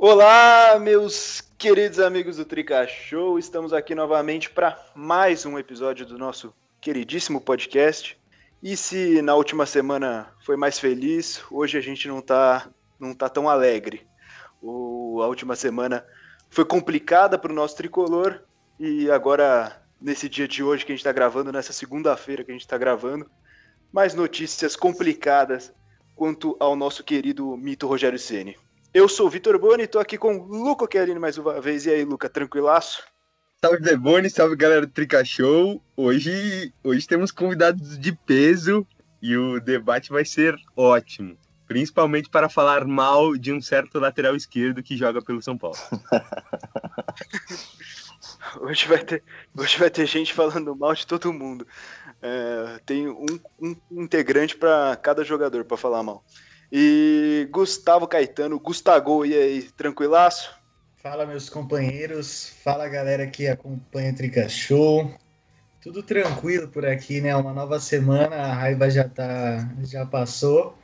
[0.00, 3.36] Olá, meus queridos amigos do Trica Show.
[3.36, 8.16] Estamos aqui novamente para mais um episódio do nosso queridíssimo podcast.
[8.62, 13.28] E se na última semana foi mais feliz, hoje a gente não tá, não tá
[13.28, 14.06] tão alegre.
[14.62, 16.06] O, a última semana
[16.48, 18.44] foi complicada para o nosso tricolor
[18.78, 22.54] e agora, nesse dia de hoje que a gente está gravando, nessa segunda-feira que a
[22.54, 23.28] gente está gravando,
[23.92, 25.74] mais notícias complicadas
[26.14, 28.56] quanto ao nosso querido mito Rogério Ceni.
[28.92, 31.84] Eu sou o Vitor Boni, estou aqui com o Luca Chiellini mais uma vez.
[31.84, 33.02] E aí, Luca, tranquilaço?
[33.62, 35.82] Salve Deboni, salve galera do Trica Show.
[35.94, 38.86] Hoje, hoje temos convidados de peso
[39.20, 41.36] e o debate vai ser ótimo.
[41.66, 45.76] Principalmente para falar mal de um certo lateral esquerdo que joga pelo São Paulo.
[48.62, 49.22] hoje, vai ter,
[49.54, 51.66] hoje vai ter gente falando mal de todo mundo.
[52.22, 53.26] É, tem um,
[53.60, 56.24] um integrante para cada jogador para falar mal.
[56.70, 60.54] E Gustavo Caetano, Gustavo, e aí, tranquilaço?
[60.96, 62.50] Fala, meus companheiros.
[62.62, 65.10] Fala, galera que acompanha o Trica Show.
[65.80, 67.34] Tudo tranquilo por aqui, né?
[67.34, 70.76] Uma nova semana, a raiva já tá, já passou.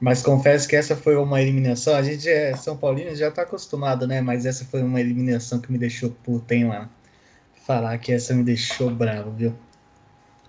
[0.00, 1.94] Mas confesso que essa foi uma eliminação.
[1.94, 4.20] A gente é São Paulino, já tá acostumado, né?
[4.22, 6.88] Mas essa foi uma eliminação que me deixou puto, hein, lá.
[7.66, 9.54] Falar que essa me deixou bravo, viu?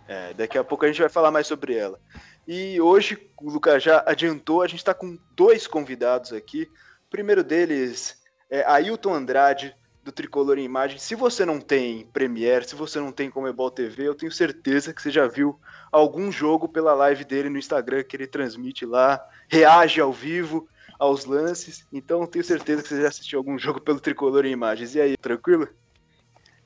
[0.07, 1.99] É, daqui a pouco a gente vai falar mais sobre ela.
[2.47, 6.63] E hoje, o Lucas já adiantou, a gente está com dois convidados aqui.
[7.07, 9.75] O primeiro deles é Ailton Andrade,
[10.07, 10.97] do Tricolor em Imagem.
[10.97, 15.01] Se você não tem Premiere, se você não tem Comebol TV, eu tenho certeza que
[15.01, 15.59] você já viu
[15.91, 20.65] algum jogo pela live dele no Instagram que ele transmite lá, reage ao vivo
[20.97, 21.85] aos lances.
[21.91, 24.95] Então tenho certeza que você já assistiu algum jogo pelo Tricolor em Imagens.
[24.95, 25.67] E aí, tranquilo?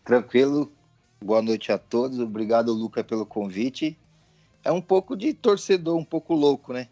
[0.06, 0.72] Tranquilo.
[1.20, 2.20] Boa noite a todos.
[2.20, 3.98] Obrigado, Luca, pelo convite.
[4.64, 6.90] É um pouco de torcedor, um pouco louco, né?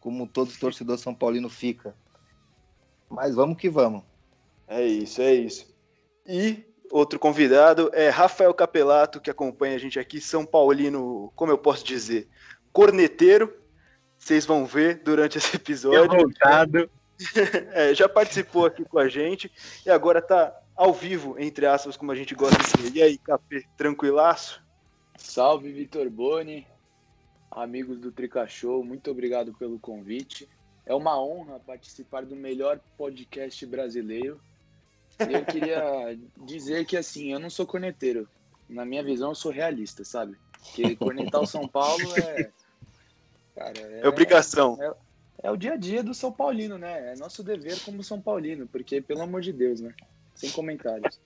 [0.00, 1.94] Como todo torcedor São Paulino fica.
[3.08, 4.02] Mas vamos que vamos.
[4.66, 5.74] É isso, é isso.
[6.26, 11.58] E outro convidado é Rafael Capelato, que acompanha a gente aqui, São Paulino, como eu
[11.58, 12.28] posso dizer,
[12.72, 13.52] corneteiro.
[14.18, 16.32] Vocês vão ver durante esse episódio.
[17.72, 19.50] é, já participou aqui com a gente
[19.86, 22.96] e agora tá ao vivo, entre aspas, como a gente gosta de ser.
[22.96, 24.62] E aí, Capê, tranquilaço?
[25.16, 26.66] Salve, Vitor Boni,
[27.54, 30.48] amigos do Trica Show, muito obrigado pelo convite.
[30.84, 34.40] É uma honra participar do melhor podcast brasileiro.
[35.20, 38.28] E eu queria dizer que, assim, eu não sou corneteiro.
[38.68, 40.36] Na minha visão, eu sou realista, sabe?
[40.58, 42.50] Porque cornetar o São Paulo é.
[43.54, 44.78] Cara, é, é obrigação.
[44.82, 47.12] É, é, o dia a dia do São Paulino, né?
[47.12, 49.94] É nosso dever como São Paulino, porque, pelo amor de Deus, né?
[50.34, 51.20] Sem comentários.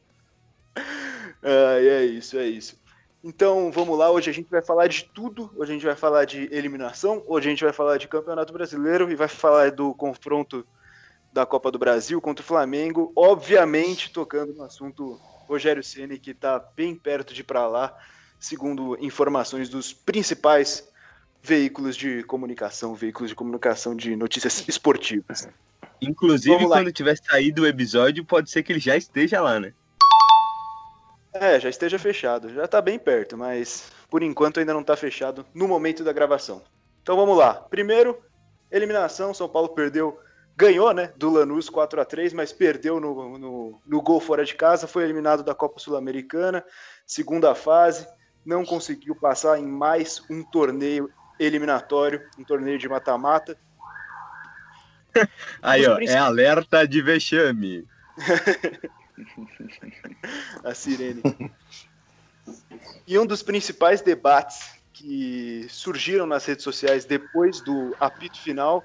[1.40, 2.76] Ah, é isso, é isso.
[3.22, 5.50] Então vamos lá, hoje a gente vai falar de tudo.
[5.56, 9.10] Hoje a gente vai falar de eliminação, hoje a gente vai falar de Campeonato Brasileiro
[9.10, 10.66] e vai falar do confronto
[11.32, 16.58] da Copa do Brasil contra o Flamengo, obviamente tocando no assunto Rogério Ceni que está
[16.76, 17.96] bem perto de ir para lá,
[18.38, 20.88] segundo informações dos principais
[21.42, 25.48] veículos de comunicação, veículos de comunicação de notícias esportivas.
[26.00, 29.72] Inclusive, quando tiver saído o episódio, pode ser que ele já esteja lá, né?
[31.32, 32.52] É, já esteja fechado.
[32.52, 36.62] Já está bem perto, mas por enquanto ainda não está fechado no momento da gravação.
[37.02, 37.54] Então vamos lá.
[37.54, 38.18] Primeiro,
[38.70, 39.34] eliminação.
[39.34, 40.18] São Paulo perdeu
[40.58, 44.56] ganhou, né, do Lanús 4 a 3 mas perdeu no, no, no gol fora de
[44.56, 46.64] casa, foi eliminado da Copa Sul-Americana,
[47.06, 48.08] segunda fase,
[48.44, 51.08] não conseguiu passar em mais um torneio
[51.38, 53.56] eliminatório, um torneio de mata-mata.
[55.62, 57.86] Aí, ó, é alerta de vexame.
[60.64, 61.22] a sirene.
[63.06, 68.84] E um dos principais debates que surgiram nas redes sociais depois do apito final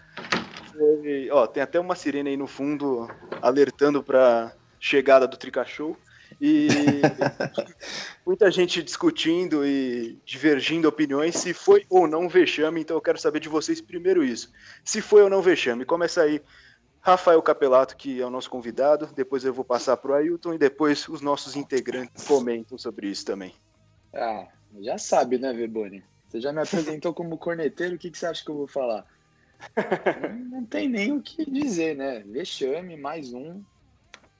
[0.71, 3.07] foi, ó, tem até uma sirene aí no fundo
[3.41, 5.97] alertando para chegada do Trica Show.
[6.41, 6.67] E
[8.25, 13.39] muita gente discutindo e divergindo opiniões se foi ou não vexame, então eu quero saber
[13.39, 14.51] de vocês primeiro isso.
[14.83, 15.85] Se foi ou não vexame.
[15.85, 16.41] Começa aí,
[17.05, 20.57] Rafael Capelato, que é o nosso convidado, depois eu vou passar para o Ailton e
[20.57, 23.53] depois os nossos integrantes comentam sobre isso também.
[24.13, 24.47] Ah,
[24.79, 26.01] já sabe, né, Verboni?
[26.29, 29.05] Você já me apresentou como corneteiro, o que, que você acha que eu vou falar?
[30.49, 32.23] não tem nem o que dizer, né?
[32.25, 33.61] Vexame, mais um.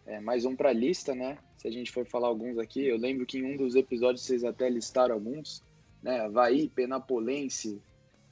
[0.06, 1.38] É, mais um para a lista, né?
[1.58, 4.46] Se a gente for falar alguns aqui, eu lembro que em um dos episódios vocês
[4.46, 5.62] até listaram alguns,
[6.02, 6.22] né?
[6.22, 7.82] Havaí, Penapolense,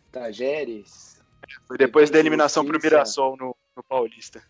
[0.10, 1.22] Tajeres.
[1.68, 4.44] Foi depois da eliminação para o Mirassol no, no Paulista.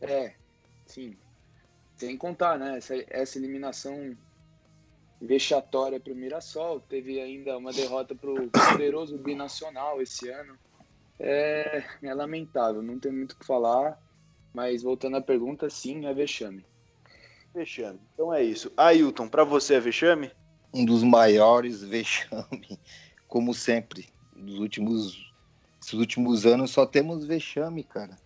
[0.00, 0.34] É,
[0.86, 1.16] sim.
[1.96, 2.78] Sem contar, né?
[2.78, 4.16] Essa, essa eliminação
[5.20, 6.80] vexatória para o Mirassol.
[6.80, 10.58] Teve ainda uma derrota para o poderoso binacional esse ano
[11.18, 14.00] é, é lamentável, não tem muito o que falar.
[14.52, 16.64] Mas voltando à pergunta, sim, é vexame.
[17.52, 17.98] Vexame.
[18.14, 18.72] Então é isso.
[18.76, 20.30] Ailton, pra você é vexame?
[20.72, 22.78] Um dos maiores vexame,
[23.26, 24.08] como sempre.
[24.34, 25.32] Nos últimos,
[25.80, 28.16] esses últimos anos só temos vexame, cara.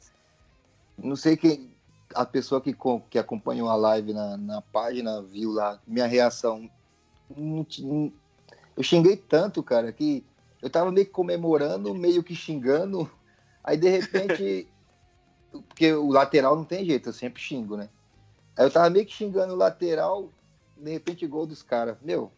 [0.98, 1.70] Não sei quem.
[2.14, 2.74] A pessoa que,
[3.10, 6.68] que acompanhou a live na, na página viu lá minha reação.
[8.76, 10.24] Eu xinguei tanto, cara, que
[10.62, 13.10] eu tava meio que comemorando, meio que xingando.
[13.62, 14.68] Aí de repente.
[15.68, 17.88] porque o lateral não tem jeito, eu sempre xingo, né?
[18.56, 20.30] Aí eu tava meio que xingando o lateral,
[20.76, 21.96] de repente gol dos caras.
[22.02, 22.32] Meu,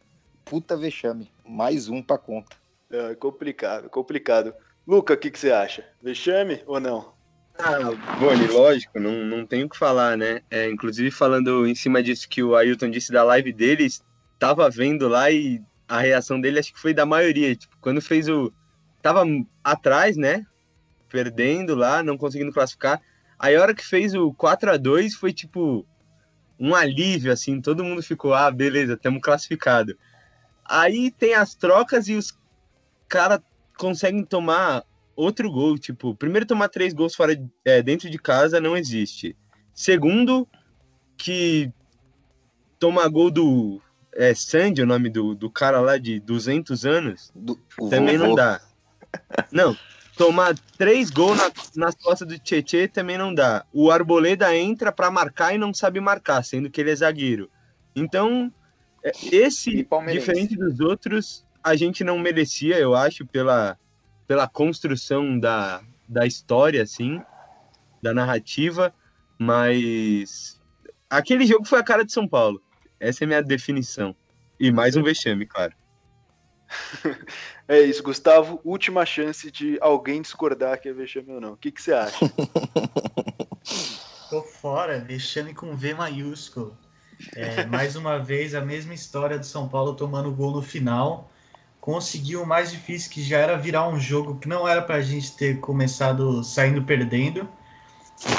[0.45, 1.31] puta vexame.
[1.45, 2.57] Mais um pra conta.
[2.91, 4.55] É complicado, complicado.
[4.87, 5.87] Luca, o que, que você acha?
[6.03, 7.13] Vexame ou não?
[7.59, 7.79] Ah,
[8.19, 10.41] Boni, lógico, não, não tenho o que falar, né?
[10.51, 13.87] É, inclusive, falando em cima disso que o Ailton disse da live dele,
[14.39, 17.55] tava vendo lá e a reação dele acho que foi da maioria.
[17.55, 18.53] Tipo, quando fez o.
[19.03, 19.25] Tava
[19.63, 20.47] atrás, né?
[21.09, 23.01] Perdendo lá, não conseguindo classificar.
[23.39, 25.87] Aí a hora que fez o 4 a 2 foi tipo
[26.59, 29.97] um alívio, assim, todo mundo ficou, ah, beleza, estamos classificado.
[30.63, 32.39] Aí tem as trocas e os
[33.09, 33.41] caras
[33.79, 34.85] conseguem tomar
[35.21, 39.37] outro gol, tipo, primeiro tomar três gols fora é, dentro de casa não existe.
[39.75, 40.49] Segundo,
[41.17, 41.71] que
[42.79, 43.81] tomar gol do
[44.15, 47.59] é, Sandy, o nome do, do cara lá de 200 anos, Do-
[47.89, 48.37] também não vovô.
[48.37, 48.61] dá.
[49.53, 49.77] Não,
[50.17, 53.65] tomar três gols na, nas costas do Tietê também não dá.
[53.73, 57.51] O Arboleda entra pra marcar e não sabe marcar, sendo que ele é zagueiro.
[57.95, 58.53] Então,
[59.05, 63.79] é, esse, diferente dos outros, a gente não merecia, eu acho, pela,
[64.31, 67.21] pela construção da, da história, assim,
[68.01, 68.95] da narrativa,
[69.37, 70.61] mas
[71.11, 72.63] aquele jogo foi a cara de São Paulo.
[73.01, 74.15] Essa é a minha definição.
[74.61, 75.75] E mais um vexame, claro.
[77.67, 78.61] É isso, Gustavo.
[78.65, 81.55] Última chance de alguém discordar que é vexame ou não.
[81.55, 82.19] O que, que você acha?
[84.31, 86.79] Tô fora, vexame com V maiúsculo.
[87.35, 91.33] É, mais uma vez, a mesma história do São Paulo tomando gol no final.
[91.81, 95.33] Conseguiu o mais difícil, que já era virar um jogo que não era pra gente
[95.33, 97.49] ter começado saindo perdendo.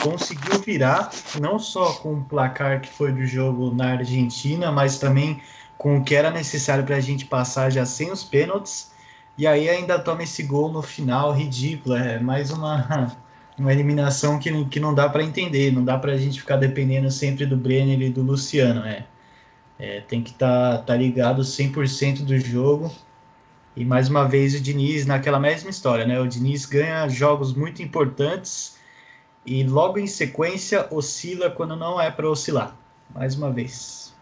[0.03, 1.09] Conseguiu virar,
[1.39, 5.41] não só com o placar que foi do jogo na Argentina, mas também
[5.75, 8.91] com o que era necessário pra gente passar já sem os pênaltis.
[9.35, 11.95] E aí ainda toma esse gol no final, ridículo.
[11.95, 13.17] É mais uma,
[13.57, 17.09] uma eliminação que, que não dá para entender, não dá para a gente ficar dependendo
[17.09, 19.05] sempre do Brenner e do Luciano, é.
[19.79, 22.91] É, tem que estar tá, tá ligado 100% do jogo.
[23.75, 26.19] E mais uma vez o Diniz naquela mesma história, né?
[26.19, 28.77] O Diniz ganha jogos muito importantes
[29.45, 32.75] e logo em sequência oscila quando não é para oscilar.
[33.13, 34.13] Mais uma vez.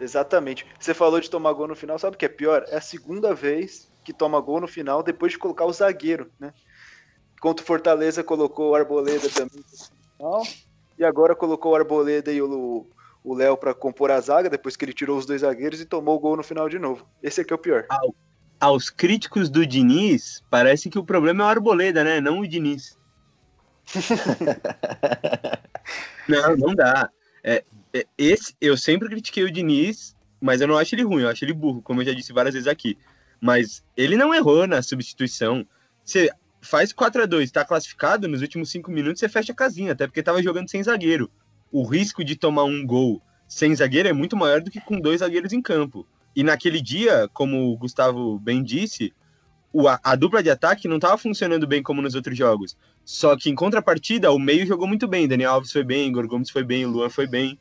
[0.00, 0.66] Exatamente.
[0.78, 2.64] Você falou de tomar gol no final, sabe o que é pior?
[2.68, 6.52] É a segunda vez que toma gol no final depois de colocar o zagueiro, né?
[7.40, 10.42] Contra o Fortaleza colocou o Arboleda também no final,
[10.98, 12.86] e agora colocou o Arboleda e o
[13.24, 16.16] o Léo para compor a zaga depois que ele tirou os dois zagueiros e tomou
[16.16, 17.06] o gol no final de novo.
[17.22, 17.86] Esse aqui é o pior.
[18.62, 22.20] Aos críticos do Diniz, parece que o problema é o Arboleda, né?
[22.20, 22.96] Não o Diniz.
[26.28, 27.10] não, não dá.
[27.42, 31.28] É, é, esse, eu sempre critiquei o Diniz, mas eu não acho ele ruim, eu
[31.28, 32.96] acho ele burro, como eu já disse várias vezes aqui.
[33.40, 35.66] Mas ele não errou na substituição.
[36.04, 36.30] Você
[36.60, 40.06] faz 4 a 2 tá classificado, nos últimos 5 minutos você fecha a casinha, até
[40.06, 41.28] porque tava jogando sem zagueiro.
[41.72, 45.18] O risco de tomar um gol sem zagueiro é muito maior do que com dois
[45.18, 46.06] zagueiros em campo.
[46.34, 49.12] E naquele dia, como o Gustavo bem disse,
[49.88, 52.76] a, a, dupla de ataque não estava funcionando bem como nos outros jogos.
[53.04, 55.28] Só que em contrapartida, o meio jogou muito bem.
[55.28, 57.58] Daniel Alves foi bem, Igor Gomes foi bem, o Luan foi bem.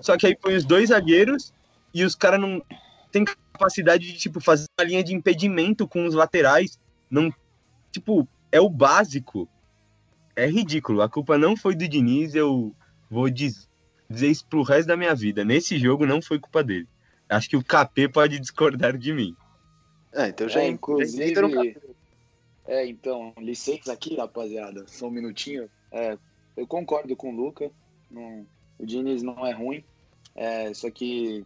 [0.00, 1.52] Só que aí põe os dois zagueiros
[1.92, 2.62] e os caras não
[3.10, 6.78] têm capacidade de tipo, fazer uma linha de impedimento com os laterais.
[7.10, 7.32] Não,
[7.90, 9.48] tipo, é o básico.
[10.36, 11.02] É ridículo.
[11.02, 12.74] A culpa não foi do Diniz, eu
[13.10, 13.66] vou dizer
[14.10, 15.44] isso pro resto da minha vida.
[15.44, 16.88] Nesse jogo não foi culpa dele.
[17.28, 19.36] Acho que o KP pode discordar de mim.
[20.12, 21.76] É, então já É, inclusive.
[22.66, 25.68] É, então, licença aqui, rapaziada, só um minutinho.
[25.90, 26.16] É,
[26.56, 27.70] eu concordo com o Luca.
[28.10, 28.46] Não,
[28.78, 29.84] o Diniz não é ruim.
[30.34, 31.44] É, só que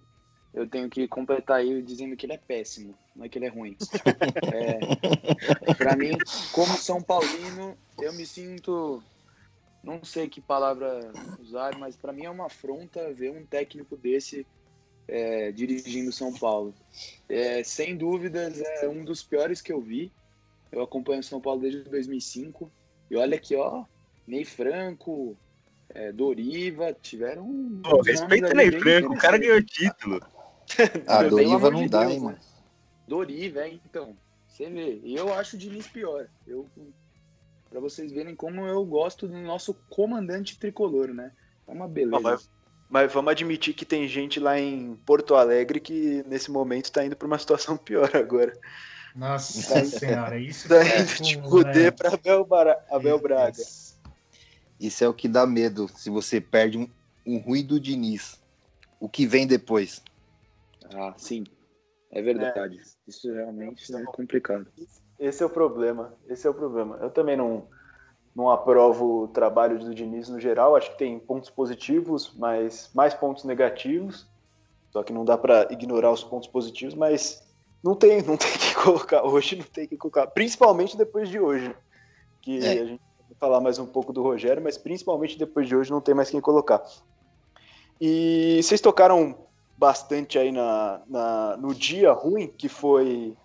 [0.54, 3.50] eu tenho que completar aí dizendo que ele é péssimo, não é que ele é
[3.50, 3.76] ruim.
[4.54, 6.16] É, para mim,
[6.52, 9.02] como São Paulino, eu me sinto.
[9.82, 14.46] Não sei que palavra usar, mas para mim é uma afronta ver um técnico desse
[15.08, 16.74] é, dirigindo São Paulo.
[17.28, 20.12] É, sem dúvidas, é um dos piores que eu vi.
[20.70, 22.70] Eu acompanho São Paulo desde 2005.
[23.10, 23.84] E olha aqui, ó,
[24.26, 25.36] Ney Franco,
[25.88, 27.44] é, Doriva, tiveram.
[27.44, 30.20] um Pô, respeita Ney Franco, o cara ganhou título.
[31.06, 32.24] Ah, Doriva não de dá, Deus, hein, né?
[32.26, 32.38] mano.
[33.06, 34.14] Doriva, é, então.
[34.46, 35.00] Você vê.
[35.02, 36.28] E eu acho o Diniz pior.
[36.46, 36.68] Eu
[37.70, 41.32] Para vocês verem como eu gosto do nosso comandante tricolor, né?
[41.66, 42.20] É uma beleza.
[42.20, 42.50] mas,
[42.88, 47.16] mas, vamos admitir que tem gente lá em Porto Alegre que nesse momento está indo
[47.16, 48.56] para uma situação pior agora.
[49.14, 51.90] Nossa tá senhora, isso tá indo é de Cudê né?
[51.90, 52.46] para Abel,
[52.90, 53.62] Abel Braga.
[54.80, 56.88] Isso é o que dá medo se você perde um,
[57.26, 58.40] um ruído Diniz.
[59.00, 60.02] O que vem depois?
[60.94, 61.44] Ah, sim.
[62.10, 62.78] É verdade.
[62.78, 63.10] É.
[63.10, 64.66] Isso realmente é complicado.
[65.18, 66.14] Esse é o problema.
[66.28, 66.96] Esse é o problema.
[67.02, 67.66] Eu também não,
[68.38, 70.76] não aprovo o trabalho do Diniz no geral.
[70.76, 74.28] Acho que tem pontos positivos, mas mais pontos negativos.
[74.92, 77.44] Só que não dá para ignorar os pontos positivos, mas
[77.82, 81.74] não tem, não tem que colocar hoje, não tem que colocar, principalmente depois de hoje,
[82.40, 82.80] que é.
[82.80, 86.00] a gente vai falar mais um pouco do Rogério, mas principalmente depois de hoje não
[86.00, 86.80] tem mais quem colocar.
[88.00, 89.36] E vocês tocaram
[89.76, 93.36] bastante aí na, na no dia ruim que foi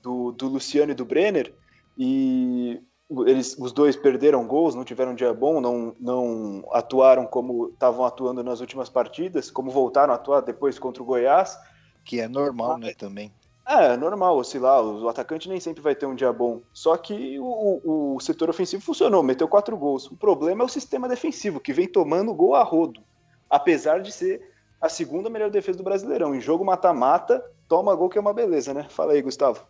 [0.00, 1.52] do, do Luciano e do Brenner,
[1.98, 2.80] e
[3.26, 8.04] eles, os dois perderam gols, não tiveram um dia bom, não, não atuaram como estavam
[8.04, 11.58] atuando nas últimas partidas, como voltaram a atuar depois contra o Goiás.
[12.04, 13.32] Que é normal, né, também.
[13.66, 16.62] É, é normal oscilar, o atacante nem sempre vai ter um dia bom.
[16.72, 20.10] Só que o, o setor ofensivo funcionou, meteu quatro gols.
[20.10, 23.02] O problema é o sistema defensivo, que vem tomando gol a rodo.
[23.48, 24.40] Apesar de ser
[24.80, 26.34] a segunda melhor defesa do Brasileirão.
[26.34, 28.86] Em jogo mata-mata, toma gol que é uma beleza, né?
[28.88, 29.66] Fala aí, Gustavo.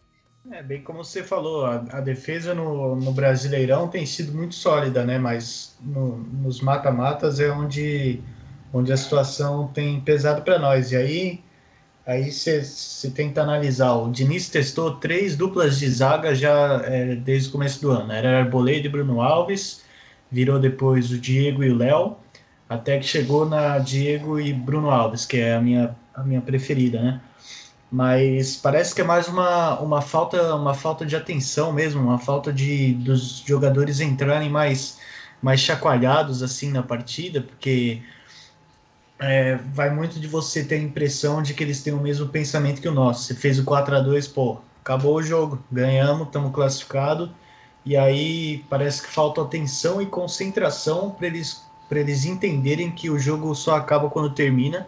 [0.51, 5.05] É, bem como você falou, a, a defesa no, no, Brasileirão tem sido muito sólida,
[5.05, 5.19] né?
[5.19, 8.21] Mas no, nos mata-matas é onde,
[8.73, 10.93] onde a situação tem pesado para nós.
[10.93, 11.45] E aí
[12.09, 13.93] aí você tenta analisar.
[13.93, 18.11] O Diniz testou três duplas de zaga já é, desde o começo do ano.
[18.11, 19.85] Era Arboleda e Bruno Alves,
[20.31, 22.17] virou depois o Diego e o Léo,
[22.69, 27.01] até que chegou na Diego e Bruno Alves, que é a minha, a minha preferida,
[27.03, 27.21] né?
[27.91, 32.53] Mas parece que é mais uma, uma falta uma falta de atenção mesmo, uma falta
[32.53, 34.99] de dos jogadores entrarem mais
[35.41, 38.03] mais chacoalhados assim na partida, porque
[39.19, 42.81] é, vai muito de você ter a impressão de que eles têm o mesmo pensamento
[42.81, 43.25] que o nosso.
[43.25, 47.31] Você fez o 4 a 2 pô, acabou o jogo, ganhamos, estamos classificados,
[47.85, 53.55] e aí parece que falta atenção e concentração para eles, eles entenderem que o jogo
[53.55, 54.87] só acaba quando termina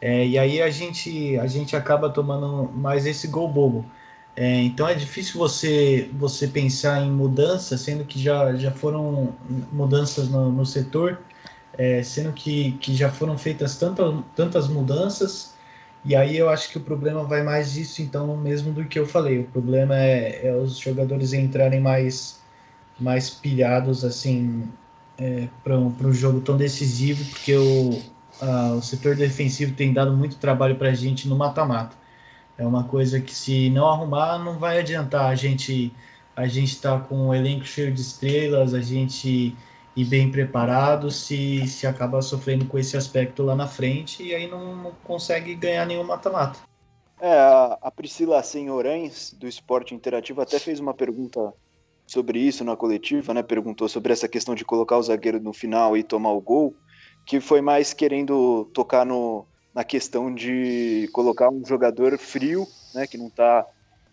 [0.00, 3.84] é, e aí a gente, a gente acaba tomando mais esse gol bobo.
[4.36, 9.34] É, então é difícil você, você pensar em mudança, sendo que já, já foram
[9.72, 11.20] mudanças no, no setor,
[11.76, 15.54] é, sendo que, que já foram feitas tantas, tantas mudanças.
[16.04, 19.06] E aí eu acho que o problema vai mais disso, então, mesmo do que eu
[19.06, 19.40] falei.
[19.40, 22.40] O problema é, é os jogadores entrarem mais,
[22.98, 24.64] mais pilhados, assim,
[25.18, 28.00] é, para um jogo tão decisivo, porque o,
[28.42, 31.96] uh, o setor defensivo tem dado muito trabalho para a gente no mata-mata.
[32.58, 35.92] É uma coisa que se não arrumar, não vai adiantar a gente
[36.36, 39.54] a gente estar tá com um elenco cheio de estrelas, a gente
[39.96, 44.48] ir bem preparado se, se acaba sofrendo com esse aspecto lá na frente e aí
[44.48, 46.60] não, não consegue ganhar nenhum mata-mata.
[47.20, 47.30] É,
[47.82, 51.52] a Priscila Senhorães, do Esporte Interativo, até fez uma pergunta
[52.06, 53.42] sobre isso na coletiva, né?
[53.42, 56.74] Perguntou sobre essa questão de colocar o zagueiro no final e tomar o gol
[57.30, 63.16] que foi mais querendo tocar no, na questão de colocar um jogador frio, né, que
[63.16, 63.64] não tá,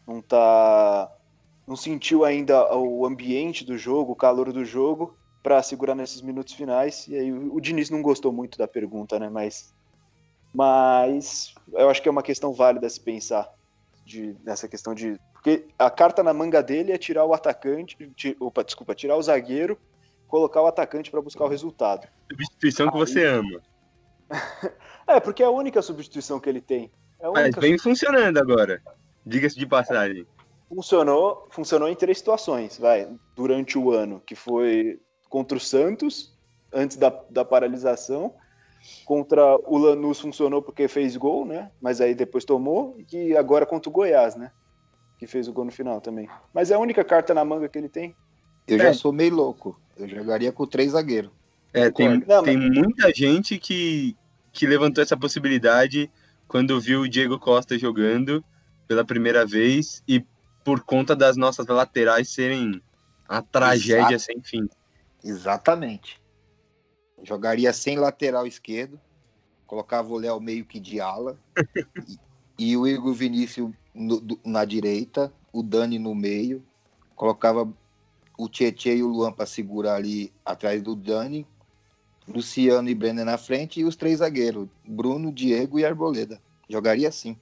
[0.06, 1.12] não tá,
[1.66, 6.54] não sentiu ainda o ambiente do jogo, o calor do jogo, para segurar nesses minutos
[6.54, 7.08] finais.
[7.08, 9.74] E aí o, Diniz não gostou muito da pergunta, né, mas,
[10.54, 13.52] mas eu acho que é uma questão válida se pensar
[14.06, 17.98] de, nessa questão de porque a carta na manga dele é tirar o atacante,
[18.40, 19.76] opa, desculpa, tirar o zagueiro
[20.28, 22.08] colocar o atacante para buscar o resultado.
[22.30, 23.00] Substituição que Aí...
[23.00, 23.62] você ama.
[25.08, 26.92] é, porque é a única substituição que ele tem.
[27.20, 28.82] É Mas vem funcionando agora,
[29.26, 30.28] diga-se de passagem.
[30.70, 36.38] Funcionou, funcionou em três situações, vai, durante o ano, que foi contra o Santos,
[36.74, 38.34] antes da, da paralisação,
[39.06, 41.72] contra o Lanús funcionou porque fez gol, né?
[41.82, 44.52] Mas aí depois tomou, e agora contra o Goiás, né?
[45.18, 46.30] Que fez o gol no final também.
[46.54, 48.16] Mas é a única carta na manga que ele tem.
[48.68, 48.84] Eu é.
[48.84, 49.80] já sou meio louco.
[49.96, 51.32] Eu jogaria com três zagueiros.
[51.74, 52.70] É, tem, Não, tem mas...
[52.70, 54.16] muita gente que,
[54.52, 56.12] que levantou essa possibilidade
[56.48, 58.44] quando viu o Diego Costa jogando
[58.88, 60.24] pela primeira vez e
[60.64, 62.82] por conta das nossas laterais serem
[63.28, 64.20] a tragédia Exato.
[64.20, 64.70] sem fim.
[65.24, 66.22] Exatamente.
[67.24, 69.00] Jogaria sem lateral esquerdo,
[69.66, 71.38] colocava o Léo meio que de ala
[72.58, 76.64] e, e, o Igor Vinícius no, do, na direita, o Dani no meio,
[77.16, 77.68] colocava
[78.38, 81.46] o Tietchan e o Luan para segurar ali atrás do Dani,
[82.28, 86.40] Luciano e Brenner na frente e os três zagueiros, Bruno, Diego e Arboleda.
[86.70, 87.38] Jogaria assim.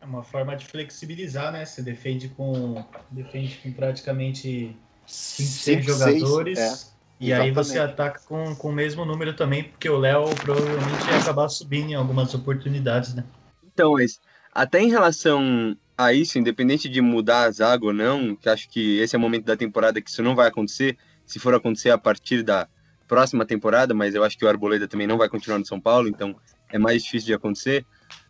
[0.00, 1.64] É uma forma de flexibilizar, né?
[1.64, 6.58] Você defende com defende com praticamente 26 jogadores.
[6.58, 6.96] Seis, é.
[7.18, 7.48] E Exatamente.
[7.48, 11.48] aí você ataca com, com o mesmo número também, porque o Léo provavelmente ia acabar
[11.48, 13.24] subindo em algumas oportunidades, né?
[13.64, 14.20] Então, mas
[14.52, 18.98] até em relação a isso, independente de mudar a zaga ou não, que acho que
[18.98, 21.98] esse é o momento da temporada que isso não vai acontecer, se for acontecer a
[21.98, 22.68] partir da
[23.08, 26.08] próxima temporada, mas eu acho que o Arboleda também não vai continuar no São Paulo,
[26.08, 26.36] então
[26.70, 27.86] é mais difícil de acontecer.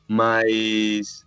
[0.07, 1.25] Mas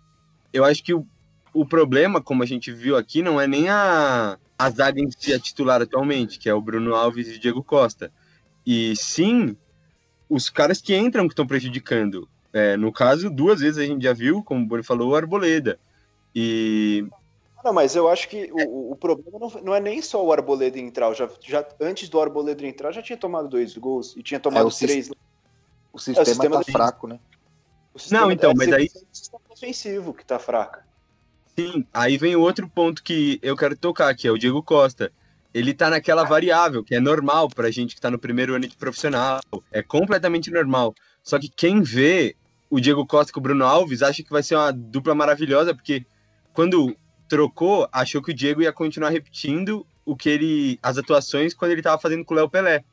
[0.52, 1.06] eu acho que o,
[1.52, 5.32] o problema, como a gente viu aqui, não é nem a, a zaga em si
[5.32, 8.12] a titular atualmente, que é o Bruno Alves e o Diego Costa.
[8.66, 9.56] E sim,
[10.28, 12.28] os caras que entram que estão prejudicando.
[12.52, 15.78] É, no caso, duas vezes a gente já viu, como o Boni falou, o Arboleda.
[16.34, 17.06] E.
[17.64, 20.78] Não, mas eu acho que o, o problema não, não, é nem só o Arboleda
[20.78, 21.12] entrar.
[21.14, 24.66] Já, já, antes do Arboleda entrar, já tinha tomado dois gols e tinha tomado é,
[24.66, 25.10] o três.
[25.92, 27.18] O sistema, é, o sistema tá fraco, né?
[28.10, 28.84] Não, então, mas aí.
[28.94, 30.78] É o sistema ofensivo que tá fraco.
[31.58, 35.12] Sim, aí vem o outro ponto que eu quero tocar, que é o Diego Costa.
[35.52, 38.76] Ele tá naquela variável, que é normal pra gente que tá no primeiro ano de
[38.76, 39.40] profissional.
[39.72, 40.94] É completamente normal.
[41.24, 42.36] Só que quem vê
[42.70, 46.06] o Diego Costa com o Bruno Alves acha que vai ser uma dupla maravilhosa, porque
[46.60, 46.94] quando
[47.26, 50.78] trocou, achou que o Diego ia continuar repetindo o que ele.
[50.82, 52.84] as atuações quando ele tava fazendo com o Léo Pelé.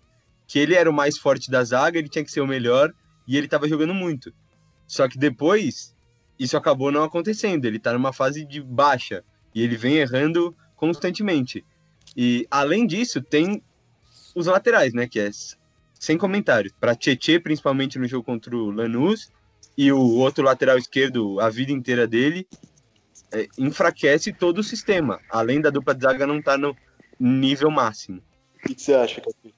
[0.47, 2.93] Que ele era o mais forte da zaga, ele tinha que ser o melhor,
[3.27, 4.33] e ele tava jogando muito.
[4.87, 5.93] Só que depois
[6.39, 7.65] isso acabou não acontecendo.
[7.65, 9.21] Ele está numa fase de baixa
[9.53, 11.65] e ele vem errando constantemente.
[12.15, 13.61] E além disso, tem
[14.33, 15.09] os laterais, né?
[15.09, 15.29] Que é
[15.99, 16.73] sem comentários.
[16.79, 19.29] Para Tietê, principalmente no jogo contra o Lanús,
[19.77, 22.47] e o outro lateral esquerdo, a vida inteira dele,
[23.31, 25.19] é, enfraquece todo o sistema.
[25.29, 26.75] Além da dupla de zaga não estar tá no
[27.19, 28.21] nível máximo.
[28.55, 29.53] O que você acha, Capi?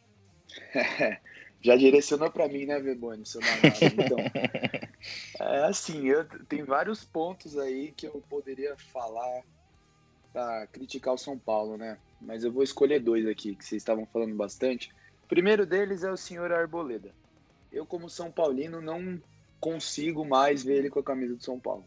[1.61, 4.17] já direcionou para mim, né, Verboni, seu Então,
[5.39, 9.43] é assim, eu, tem vários pontos aí que eu poderia falar
[10.31, 11.97] para criticar o São Paulo, né?
[12.21, 14.91] Mas eu vou escolher dois aqui, que vocês estavam falando bastante.
[15.23, 17.13] O primeiro deles é o senhor Arboleda.
[17.71, 19.21] Eu, como São Paulino, não
[19.59, 21.85] consigo mais ver ele com a camisa do São Paulo.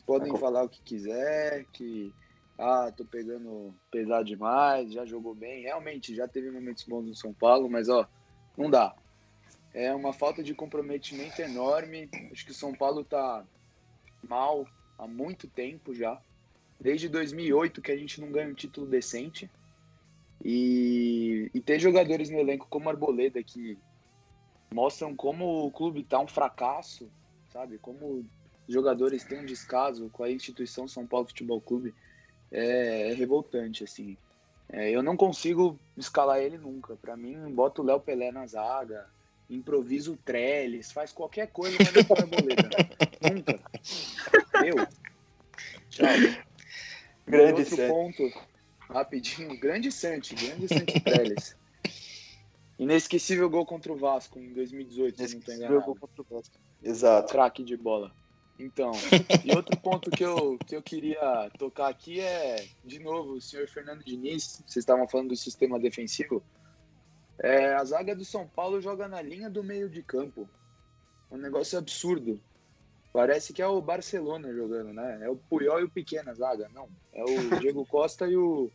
[0.00, 2.12] Podem falar o que quiser, que
[2.58, 5.62] ah, tô pegando pesado demais, já jogou bem.
[5.62, 8.06] Realmente, já teve momentos bons no São Paulo, mas ó,
[8.56, 8.94] não dá.
[9.72, 12.10] É uma falta de comprometimento enorme.
[12.30, 13.46] Acho que o São Paulo tá
[14.28, 14.66] mal
[14.98, 16.20] há muito tempo já.
[16.78, 19.50] Desde 2008 que a gente não ganha um título decente.
[20.44, 23.78] E, e ter jogadores no elenco como Arboleda que
[24.72, 27.10] mostram como o clube tá um fracasso,
[27.52, 27.78] sabe?
[27.78, 28.24] Como
[28.72, 31.94] jogadores têm um descaso com a instituição São Paulo Futebol Clube
[32.50, 34.16] é, é revoltante, assim.
[34.68, 36.96] É, eu não consigo escalar ele nunca.
[36.96, 39.06] Para mim, bota o Léo Pelé na zaga,
[39.48, 42.68] improvisa o Trellis, faz qualquer coisa, mas não põe a boleta.
[43.34, 43.60] nunca.
[44.64, 44.86] Eu.
[45.88, 46.06] Tchau.
[47.26, 48.32] Grande outro ponto,
[48.78, 49.58] rapidinho.
[49.58, 51.56] Grande Santi, grande Santi Trellis.
[52.78, 55.82] Inesquecível gol contra o Vasco em 2018, se não estou enganado.
[55.82, 56.56] Gol contra o Vasco.
[56.82, 57.32] Exato.
[57.32, 58.12] Craque de bola.
[58.60, 58.92] Então,
[59.42, 63.66] e outro ponto que eu, que eu queria tocar aqui é, de novo, o senhor
[63.66, 66.42] Fernando Diniz, vocês estavam falando do sistema defensivo.
[67.38, 70.46] É, a zaga do São Paulo joga na linha do meio de campo.
[71.30, 72.38] Um negócio absurdo.
[73.14, 75.20] Parece que é o Barcelona jogando, né?
[75.22, 76.68] É o Puyol e o Pequena zaga.
[76.74, 77.26] Não, é o
[77.60, 78.70] Diego Costa e o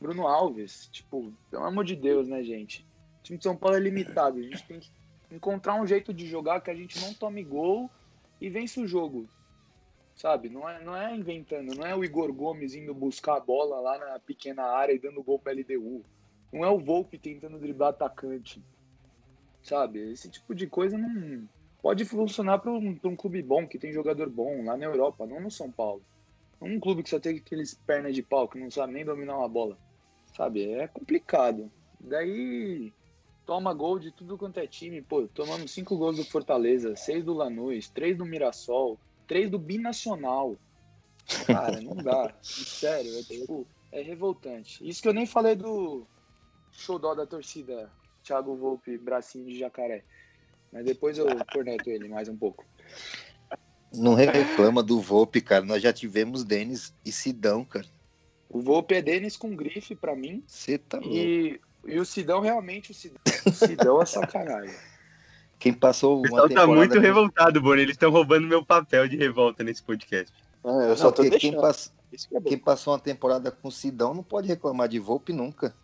[0.00, 0.88] Bruno Alves.
[0.90, 2.84] Tipo, pelo amor de Deus, né, gente?
[3.20, 4.40] O time de São Paulo é limitado.
[4.40, 4.90] A gente tem que
[5.30, 7.88] encontrar um jeito de jogar que a gente não tome gol
[8.40, 9.28] e vence o jogo.
[10.14, 10.48] Sabe?
[10.48, 13.98] Não é, não é inventando, não é o Igor Gomes indo buscar a bola lá
[13.98, 16.04] na pequena área e dando gol para LDU.
[16.52, 18.62] Não é o Volpe tentando driblar atacante.
[19.62, 20.10] Sabe?
[20.10, 21.48] Esse tipo de coisa não
[21.80, 25.40] pode funcionar para um, um clube bom, que tem jogador bom lá na Europa, não
[25.40, 26.02] no São Paulo.
[26.60, 29.48] Um clube que só tem aqueles pernas de pau, que não sabe nem dominar uma
[29.48, 29.78] bola.
[30.36, 30.70] Sabe?
[30.70, 31.70] É complicado.
[31.98, 32.92] Daí
[33.46, 35.02] toma gol de tudo quanto é time.
[35.02, 40.56] Pô, tomamos cinco gols do Fortaleza, seis do Lanús, três do Mirassol, três do Binacional.
[41.46, 42.34] Cara, não dá.
[42.42, 44.86] Sério, é, tipo, é revoltante.
[44.86, 46.06] Isso que eu nem falei do
[46.72, 47.90] showdó da torcida,
[48.22, 50.04] Thiago Volpe, bracinho de jacaré.
[50.72, 52.64] Mas depois eu corneto ele mais um pouco.
[53.92, 55.64] Não reclama do Volpe, cara.
[55.64, 57.86] Nós já tivemos Denis e Sidão, cara.
[58.48, 60.44] O Volpe é Denis com grife para mim.
[60.46, 61.14] Você tá louco.
[61.14, 64.74] E o Sidão, realmente, o Sidão, o Sidão é sacanagem.
[65.58, 67.00] Quem passou uma O pessoal tá muito com...
[67.00, 67.82] revoltado, Boni.
[67.82, 70.32] Eles estão roubando meu papel de revolta nesse podcast.
[70.64, 71.38] Ah, eu só não, tô deixando.
[71.38, 71.92] Quem, pass...
[72.32, 75.74] é quem, passou uma temporada com o Sidão não pode reclamar de Volpe nunca.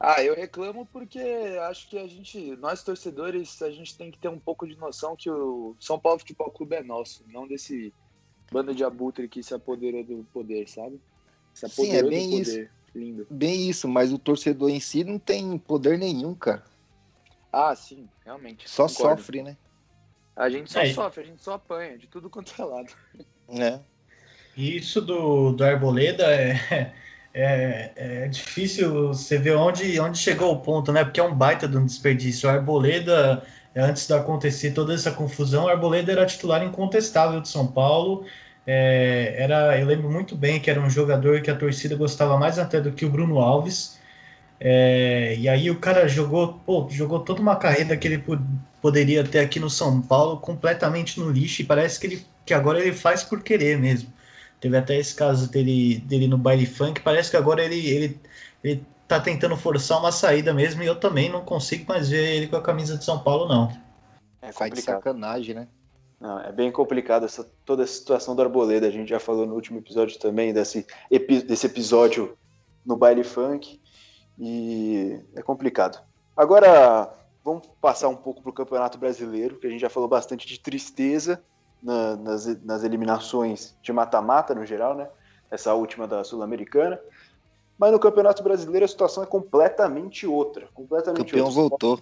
[0.00, 1.20] Ah, eu reclamo porque
[1.68, 5.14] acho que a gente, nós torcedores, a gente tem que ter um pouco de noção
[5.14, 7.94] que o São Paulo Futebol Clube é nosso, não desse
[8.50, 11.00] bando de abutre que se apoderou do poder, sabe?
[11.54, 12.62] Se apoderou Sim, é bem do poder.
[12.64, 12.81] Isso.
[12.94, 13.26] Lindo.
[13.30, 16.62] Bem isso, mas o torcedor em si não tem poder nenhum, cara.
[17.52, 18.68] Ah, sim, realmente.
[18.68, 19.20] Só concordo.
[19.20, 19.56] sofre, né?
[20.34, 20.92] A gente só É.
[20.92, 22.92] sofre, a gente só apanha de tudo quanto é lado.
[23.48, 23.78] É.
[24.56, 26.92] E isso do, do Arboleda é,
[27.34, 27.92] é,
[28.24, 31.04] é difícil você ver onde, onde chegou o ponto, né?
[31.04, 32.48] Porque é um baita de um desperdício.
[32.48, 37.66] O Arboleda, antes de acontecer toda essa confusão, o Arboleda era titular incontestável de São
[37.66, 38.24] Paulo.
[38.66, 42.58] É, era, eu lembro muito bem que era um jogador que a torcida gostava mais
[42.58, 43.98] até do que o Bruno Alves.
[44.60, 48.38] É, e aí o cara jogou, pô, jogou toda uma carreira que ele po-
[48.80, 52.80] poderia ter aqui no São Paulo completamente no lixo e parece que, ele, que agora
[52.80, 54.12] ele faz por querer mesmo.
[54.60, 58.20] Teve até esse caso dele, dele no baile funk, parece que agora ele, ele,
[58.64, 62.48] ele tá tentando forçar uma saída mesmo e eu também não consigo mais ver ele
[62.48, 63.70] com a camisa de São Paulo, não.
[64.40, 65.68] É Faz de sacanagem, né?
[66.22, 68.86] Não, é bem complicado essa, toda essa situação do Arboleda.
[68.86, 72.38] A gente já falou no último episódio também desse, epi- desse episódio
[72.86, 73.80] no baile funk.
[74.38, 76.00] E é complicado.
[76.36, 77.12] Agora,
[77.44, 80.60] vamos passar um pouco para o Campeonato Brasileiro, que a gente já falou bastante de
[80.60, 81.42] tristeza
[81.82, 85.08] na- nas, nas eliminações de mata-mata no geral, né?
[85.50, 87.00] Essa última da Sul-Americana.
[87.76, 90.66] Mas no Campeonato Brasileiro a situação é completamente outra.
[90.66, 91.60] O Completamente campeão outra.
[91.60, 92.00] voltou.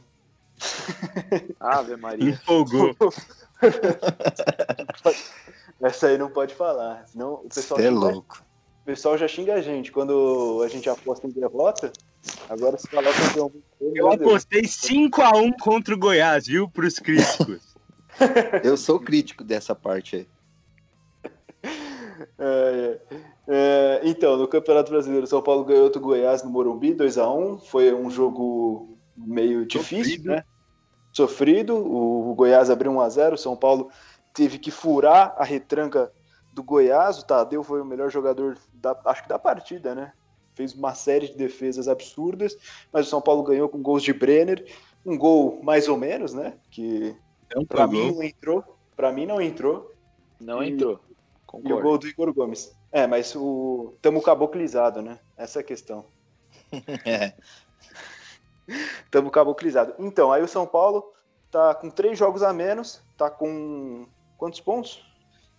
[1.58, 2.32] Ave Maria.
[2.32, 2.94] Empolgou.
[5.82, 7.04] Essa aí não pode falar.
[7.06, 8.42] Senão o Você pessoal é louco.
[8.82, 11.92] O pessoal já xinga a gente quando a gente aposta em derrota.
[12.48, 13.52] Agora se falar campeão.
[13.80, 16.68] Eu apostei 5x1 contra o Goiás, viu?
[16.68, 17.76] Pros críticos.
[18.62, 20.28] Eu sou crítico dessa parte aí.
[22.38, 22.98] É,
[23.48, 27.60] é, então, no Campeonato Brasileiro, São Paulo ganhou do Goiás no Morumbi, 2x1.
[27.66, 30.30] Foi um jogo meio difícil, Sofrido.
[30.30, 30.44] né?
[31.12, 31.76] Sofrido.
[31.76, 33.34] O, o Goiás abriu 1x0.
[33.34, 33.90] O São Paulo
[34.32, 36.12] teve que furar a retranca
[36.52, 37.18] do Goiás.
[37.18, 40.12] O Tadeu foi o melhor jogador, da, acho que da partida, né?
[40.54, 42.56] Fez uma série de defesas absurdas,
[42.92, 44.64] mas o São Paulo ganhou com gols de Brenner.
[45.06, 46.54] Um gol mais ou menos, né?
[46.70, 47.16] Que
[47.54, 47.92] Não Pra pagou.
[48.04, 48.64] mim não entrou.
[48.94, 49.92] Pra mim não entrou.
[50.40, 50.92] Não E- entrou.
[50.92, 51.82] E o Concordo.
[51.82, 52.76] gol do Igor Gomes.
[52.92, 53.94] É, mas o.
[54.02, 55.18] Tamo caboclizado, né?
[55.36, 56.04] Essa é a questão.
[57.04, 57.32] É.
[59.10, 59.94] Tamo caboclizado.
[59.98, 61.04] Então, aí o São Paulo
[61.50, 63.02] tá com três jogos a menos.
[63.16, 64.06] Tá com.
[64.36, 65.04] Quantos pontos?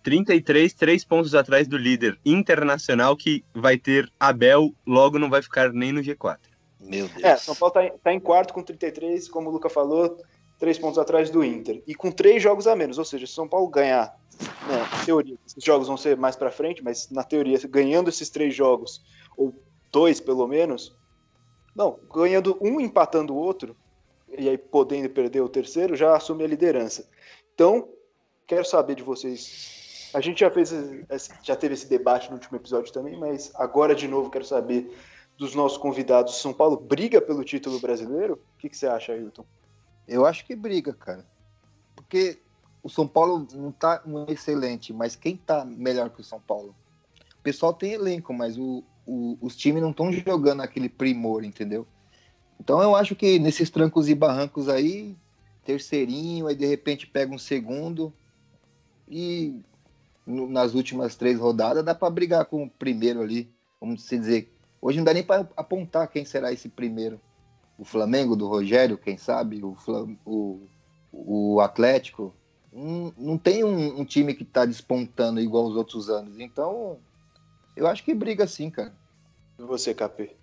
[0.02, 5.72] 33, três pontos atrás do líder internacional que vai ter Abel, logo não vai ficar
[5.72, 6.38] nem no G4.
[6.80, 7.22] Meu Deus.
[7.22, 10.20] É, São Paulo tá em, tá em quarto com 33, como o Luca falou,
[10.58, 11.82] três pontos atrás do Inter.
[11.86, 12.98] E com três jogos a menos.
[12.98, 14.18] Ou seja, se o São Paulo ganhar,
[14.66, 18.28] né, na teoria, esses jogos vão ser mais pra frente, mas na teoria, ganhando esses
[18.28, 19.02] três jogos,
[19.36, 19.54] ou
[19.92, 20.96] dois pelo menos,
[21.74, 23.76] não, ganhando um empatando o outro,
[24.28, 27.08] e aí podendo perder o terceiro, já assume a liderança.
[27.54, 27.88] Então,
[28.46, 30.10] quero saber de vocês.
[30.14, 30.72] A gente já fez,
[31.42, 34.94] já teve esse debate no último episódio também, mas agora de novo quero saber
[35.38, 36.40] dos nossos convidados.
[36.40, 38.34] São Paulo briga pelo título brasileiro?
[38.34, 39.44] O que, que você acha, Ailton?
[40.06, 41.26] Eu acho que briga, cara.
[41.94, 42.40] Porque
[42.82, 46.74] o São Paulo não tá um excelente, mas quem tá melhor que o São Paulo?
[47.38, 51.86] O pessoal tem elenco, mas o, o- os times não estão jogando aquele primor, entendeu?
[52.60, 55.16] Então eu acho que nesses trancos e barrancos aí,
[55.64, 58.12] terceirinho, aí de repente pega um segundo
[59.08, 59.60] e
[60.26, 63.48] no- nas últimas três rodadas dá para brigar com o primeiro ali,
[63.80, 64.52] vamos dizer.
[64.80, 67.20] Hoje não dá nem para apontar quem será esse primeiro
[67.78, 70.60] o Flamengo do Rogério, quem sabe, o, Flam- o,
[71.10, 72.32] o Atlético.
[72.72, 76.38] Não, não tem um, um time que tá despontando igual os outros anos.
[76.38, 76.98] Então,
[77.76, 78.92] eu acho que briga sim, cara.
[79.58, 80.34] E você, KP?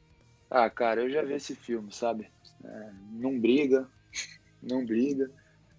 [0.49, 2.29] Ah, cara, eu já vi esse filme, sabe?
[2.63, 3.87] É, não briga,
[4.61, 5.29] não briga.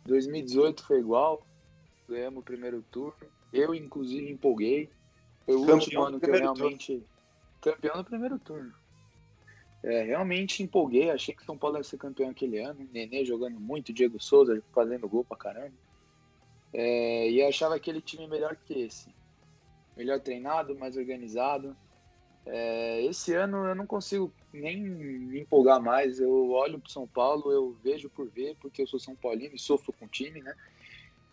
[0.07, 1.45] 2018 foi igual,
[2.09, 3.15] ganhamos o primeiro turno.
[3.53, 4.91] Eu, inclusive, empolguei.
[5.45, 7.03] Foi o Campeão último ano que eu realmente.
[7.61, 8.73] Campeão no primeiro turno.
[9.83, 12.89] É, realmente empolguei, achei que o São Paulo ia ser campeão aquele ano.
[12.93, 15.73] Nenê jogando muito, Diego Souza fazendo gol pra caramba.
[16.73, 19.13] É, e achava aquele time melhor que esse.
[19.97, 21.77] Melhor treinado, mais organizado.
[22.47, 26.21] É, esse ano eu não consigo nem me empolgar mais.
[26.21, 29.59] Eu olho pro São Paulo, eu vejo por ver, porque eu sou São Paulino e
[29.59, 30.55] sofro com o time, né?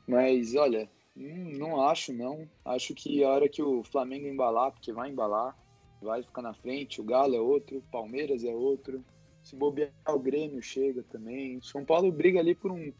[0.07, 2.47] Mas olha, não acho não.
[2.63, 5.57] Acho que a hora que o Flamengo embalar, porque vai embalar,
[6.01, 7.01] vai ficar na frente.
[7.01, 9.03] O Galo é outro, o Palmeiras é outro.
[9.43, 11.59] Se bobear, o Grêmio chega também.
[11.61, 12.91] São Paulo briga ali por um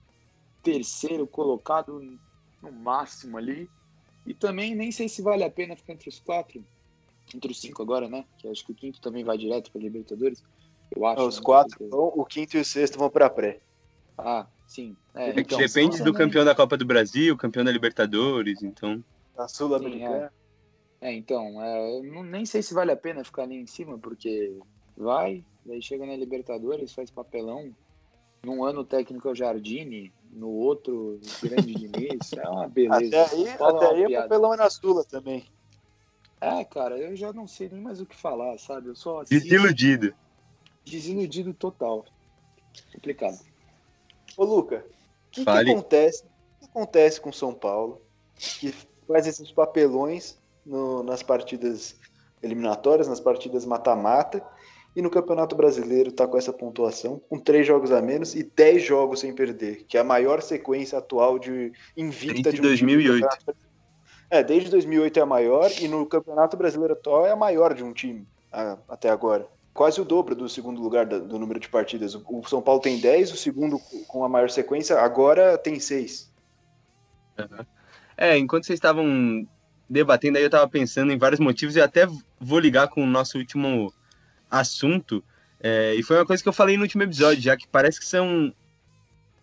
[0.63, 1.99] terceiro colocado
[2.61, 3.69] no máximo ali.
[4.27, 6.63] E também nem sei se vale a pena ficar entre os quatro
[7.35, 8.25] entre os cinco agora, né?
[8.37, 10.43] Que acho que o quinto também vai direto para Libertadores.
[10.95, 11.21] Eu acho.
[11.25, 11.43] Os né?
[11.43, 13.59] quatro, vão, o quinto e o sexto vão pra pré.
[14.17, 14.95] Ah, sim.
[15.13, 19.03] É, É que então, depende do campeão da Copa do Brasil, campeão da Libertadores, então.
[19.35, 20.31] Na Sul-Americana.
[20.99, 24.57] É, então, é, não, nem sei se vale a pena ficar ali em cima, porque
[24.95, 27.71] vai, daí chega na Libertadores, faz papelão.
[28.43, 33.23] Num ano técnico é o Jardine, no outro, grande Diniz, é uma beleza.
[33.25, 34.27] Até aí, Fala até aí é piada.
[34.27, 35.45] papelão é na Sula também.
[36.39, 38.89] É, cara, eu já não sei nem mais o que falar, sabe?
[38.89, 40.13] Eu só assisto Desiludido.
[40.85, 42.05] desiludido total.
[42.93, 43.39] Complicado.
[44.37, 46.23] Ô, Luca, o que, que acontece?
[46.23, 48.01] O que acontece com São Paulo
[48.59, 48.71] que
[49.07, 51.95] faz esses papelões no- nas partidas
[52.43, 54.45] eliminatórias, nas partidas mata-mata,
[54.97, 58.83] e no Campeonato Brasileiro tá com essa pontuação, com três jogos a menos e dez
[58.83, 63.03] jogos sem perder, que é a maior sequência atual de invicta de um time no
[63.03, 63.13] 2008.
[63.21, 63.67] Campeonato Brasileiro.
[64.31, 67.83] É, desde 2008 é a maior e no Campeonato Brasileiro atual é a maior de
[67.83, 69.47] um time a- até agora.
[69.71, 72.15] Quase o dobro do segundo lugar da- do número de partidas.
[72.15, 76.33] O, o São Paulo tem 10, o segundo com a maior sequência agora tem 6.
[78.17, 79.47] É, enquanto vocês estavam
[79.87, 82.07] debatendo aí, eu tava pensando em vários motivos e até
[82.41, 83.93] vou ligar com o nosso último
[84.49, 85.23] assunto.
[85.59, 88.05] É, e foi uma coisa que eu falei no último episódio, já que parece que
[88.05, 88.53] são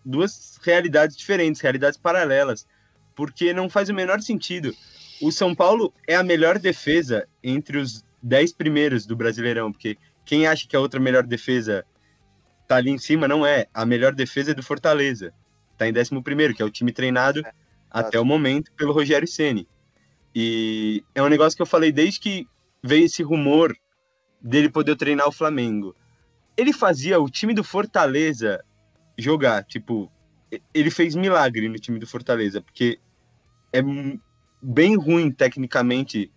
[0.03, 2.67] duas realidades diferentes, realidades paralelas,
[3.15, 4.73] porque não faz o menor sentido.
[5.21, 10.47] O São Paulo é a melhor defesa entre os 10 primeiros do Brasileirão, porque quem
[10.47, 11.85] acha que a outra melhor defesa
[12.67, 13.67] tá ali em cima não é.
[13.73, 15.33] A melhor defesa é do Fortaleza.
[15.77, 17.43] Tá em 11 primeiro, que é o time treinado
[17.89, 19.67] até o momento pelo Rogério Ceni.
[20.33, 22.47] E é um negócio que eu falei desde que
[22.83, 23.75] veio esse rumor
[24.45, 25.95] dele poder treinar o Flamengo.
[26.55, 28.63] Ele fazia o time do Fortaleza
[29.17, 30.11] jogar, tipo,
[30.73, 32.99] ele fez milagre no time do Fortaleza, porque
[33.73, 33.81] é
[34.61, 36.31] bem ruim tecnicamente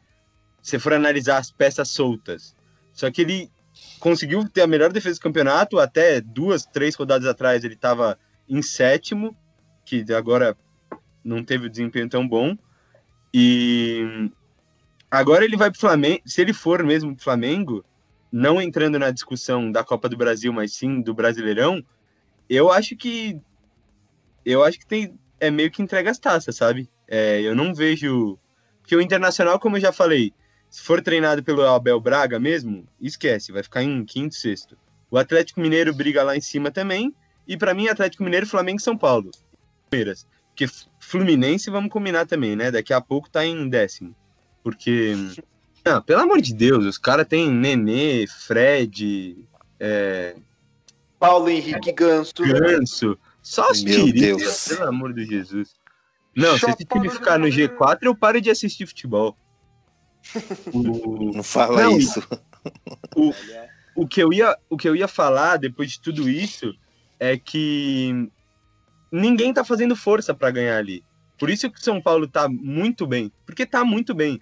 [0.63, 2.57] se for analisar as peças soltas.
[2.95, 3.51] Só que ele
[4.01, 8.19] conseguiu ter a melhor defesa do campeonato, até duas, três rodadas atrás ele estava
[8.49, 9.37] em sétimo,
[9.85, 10.57] que agora
[11.23, 12.57] não teve o desempenho tão bom.
[13.33, 14.31] E
[15.11, 17.85] agora ele vai pro Flamengo, se ele for mesmo pro Flamengo,
[18.31, 21.83] não entrando na discussão da Copa do Brasil, mas sim do Brasileirão,
[22.49, 23.41] eu acho que
[24.45, 26.89] eu acho que tem é meio que entrega as taças, sabe?
[27.07, 28.39] É, eu não vejo
[28.89, 30.33] porque o Internacional, como eu já falei,
[30.71, 34.79] se for treinado pelo Abel Braga mesmo, esquece, vai ficar em quinto, sexto.
[35.11, 37.15] O Atlético Mineiro briga lá em cima também,
[37.47, 39.31] e para mim Atlético Mineiro, Flamengo e São Paulo.
[39.91, 40.27] Palmeiras.
[40.49, 40.67] Porque
[40.99, 42.71] Fluminense, vamos combinar também, né?
[42.71, 44.17] Daqui a pouco tá em décimo.
[44.63, 45.15] Porque.
[45.85, 49.37] Não, pelo amor de Deus, os caras têm Nenê, Fred,
[49.81, 50.37] é,
[51.19, 52.33] Paulo Henrique Ganso.
[52.43, 53.19] Ganso.
[53.43, 54.69] Só os Deus.
[54.69, 55.77] pelo amor de Jesus.
[56.35, 57.69] Não, se esse Chapa time ficar no Brasil.
[57.69, 59.37] G4, eu paro de assistir futebol.
[60.73, 62.23] O, Não fala Não, isso.
[63.17, 66.75] Olha, o, que eu ia, o que eu ia falar depois de tudo isso
[67.19, 68.31] é que
[69.11, 71.03] ninguém tá fazendo força para ganhar ali.
[71.39, 73.33] Por isso que o São Paulo tá muito bem.
[73.47, 74.41] Porque tá muito bem.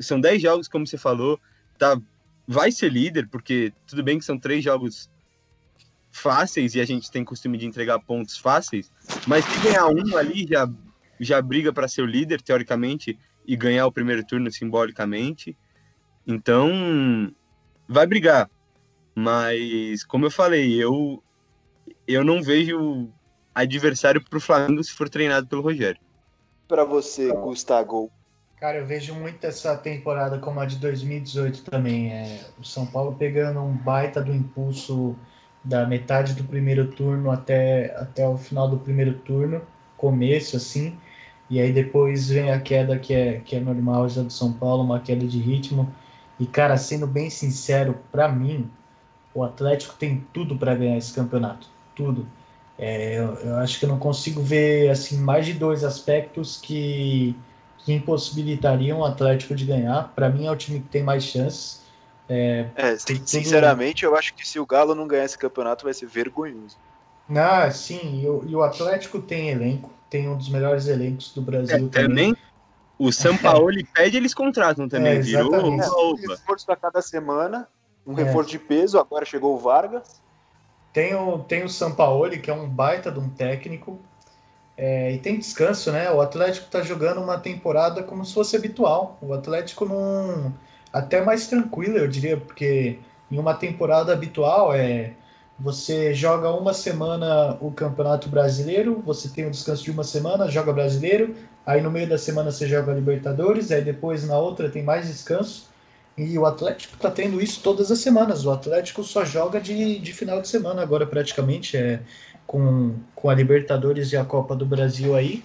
[0.00, 1.40] São 10 jogos, como você falou.
[1.78, 2.00] Tá,
[2.46, 5.10] vai ser líder, porque tudo bem que são três jogos
[6.10, 8.90] fáceis e a gente tem costume de entregar pontos fáceis.
[9.26, 10.68] Mas se ganhar um ali, já,
[11.20, 15.56] já briga para ser o líder, teoricamente, e ganhar o primeiro turno simbolicamente.
[16.26, 17.32] Então,
[17.88, 18.50] vai brigar.
[19.14, 21.22] Mas, como eu falei, eu,
[22.06, 23.10] eu não vejo
[23.54, 26.00] adversário pro Flamengo se for treinado pelo Rogério.
[26.68, 28.10] Pra você, Gustavo.
[28.56, 32.10] Cara, eu vejo muito essa temporada como a de 2018 também.
[32.12, 35.14] É, o São Paulo pegando um baita do impulso
[35.62, 39.60] da metade do primeiro turno até, até o final do primeiro turno,
[39.96, 40.98] começo assim,
[41.50, 44.82] e aí depois vem a queda que é, que é normal já do São Paulo,
[44.84, 45.92] uma queda de ritmo.
[46.38, 48.70] E cara, sendo bem sincero, pra mim,
[49.34, 52.26] o Atlético tem tudo para ganhar esse campeonato, tudo.
[52.78, 57.34] É, eu, eu acho que eu não consigo ver assim mais de dois aspectos que
[57.86, 60.12] que impossibilitariam o Atlético de ganhar.
[60.12, 61.82] Para mim é o time que tem mais chances.
[62.28, 62.64] É,
[63.06, 66.06] Tem tudo- sinceramente, eu acho que se o Galo não ganhar esse campeonato, vai ser
[66.06, 66.76] vergonhoso.
[67.30, 71.40] Ah, sim, e o, e o Atlético tem elenco, tem um dos melhores elencos do
[71.40, 72.08] Brasil também.
[72.08, 72.36] Também,
[72.98, 75.12] o Sampaoli pede, eles contratam também.
[75.12, 75.88] É, Virou exatamente.
[75.88, 77.68] uma Um reforço a cada semana,
[78.04, 78.24] um É.
[78.24, 80.20] reforço de peso, agora chegou o Vargas.
[80.92, 84.00] Tem o, tem o Sampaoli, que é um baita de um técnico.
[84.76, 86.10] É, e tem descanso, né?
[86.10, 89.18] O Atlético tá jogando uma temporada como se fosse habitual.
[89.22, 90.52] O Atlético não.
[90.92, 92.98] Até mais tranquilo, eu diria, porque
[93.30, 95.14] em uma temporada habitual é.
[95.58, 100.70] Você joga uma semana o Campeonato Brasileiro, você tem o descanso de uma semana, joga
[100.70, 101.34] Brasileiro,
[101.64, 105.70] aí no meio da semana você joga Libertadores, aí depois na outra tem mais descanso.
[106.16, 108.44] E o Atlético tá tendo isso todas as semanas.
[108.46, 112.00] O Atlético só joga de, de final de semana agora, praticamente, é,
[112.46, 115.42] com, com a Libertadores e a Copa do Brasil aí.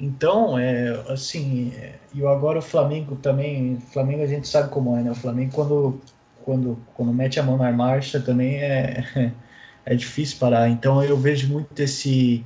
[0.00, 5.02] Então, é, assim, é, e agora o Flamengo também, Flamengo a gente sabe como é,
[5.02, 5.12] né?
[5.12, 6.00] O Flamengo quando,
[6.44, 9.32] quando, quando mete a mão na marcha também é,
[9.86, 10.68] é difícil parar.
[10.68, 12.44] Então eu vejo muito esse,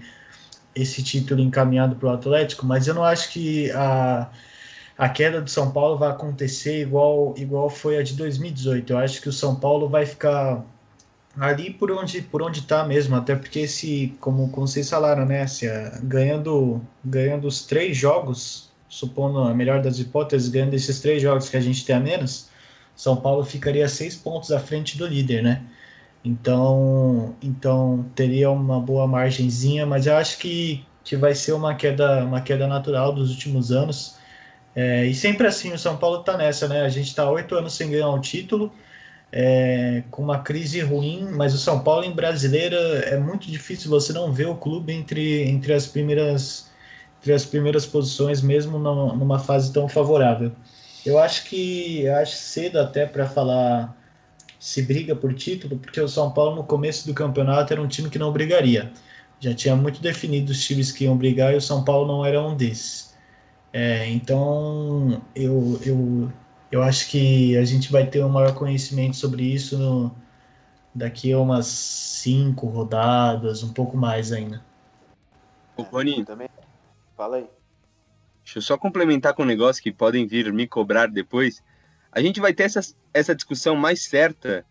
[0.75, 4.31] esse título encaminhado para o Atlético, mas eu não acho que a,
[4.99, 8.93] a queda do São Paulo vai acontecer igual, igual foi a de 2018.
[8.93, 10.63] Eu acho que o São Paulo vai ficar
[11.39, 15.47] ali por onde por onde está mesmo, até porque esse, como, como vocês falaram, né,
[15.47, 15.67] se,
[16.03, 21.57] ganhando ganhando os três jogos, supondo a melhor das hipóteses, ganhando esses três jogos que
[21.57, 22.49] a gente tem a menos,
[22.95, 25.63] São Paulo ficaria seis pontos à frente do líder, né?
[26.25, 32.25] Então, então teria uma boa margenzinha, mas eu acho que, que vai ser uma queda
[32.25, 34.17] uma queda natural dos últimos anos.
[34.75, 36.83] É, e sempre assim, o São Paulo está nessa, né?
[36.83, 38.73] A gente está oito anos sem ganhar um título
[39.33, 44.13] é, com uma crise ruim, mas o São Paulo em brasileira é muito difícil você
[44.13, 46.71] não ver o clube entre, entre as primeiras
[47.19, 50.53] entre as primeiras posições, mesmo numa fase tão favorável.
[51.05, 53.97] Eu acho que acho cedo até para falar
[54.59, 58.11] se briga por título, porque o São Paulo no começo do campeonato era um time
[58.11, 58.93] que não brigaria.
[59.41, 62.41] Já tinha muito definido os times que iam brigar e o São Paulo não era
[62.41, 63.15] um desses.
[63.73, 66.33] É, então eu, eu
[66.71, 70.17] eu acho que a gente vai ter um maior conhecimento sobre isso no,
[70.95, 74.65] daqui a umas cinco rodadas, um pouco mais ainda.
[75.77, 76.49] Ô, Rony, também.
[77.17, 77.47] Fala aí.
[78.45, 81.63] Deixa eu só complementar com um negócio que podem vir me cobrar depois.
[82.13, 82.81] A gente vai ter essa,
[83.13, 84.65] essa discussão mais certa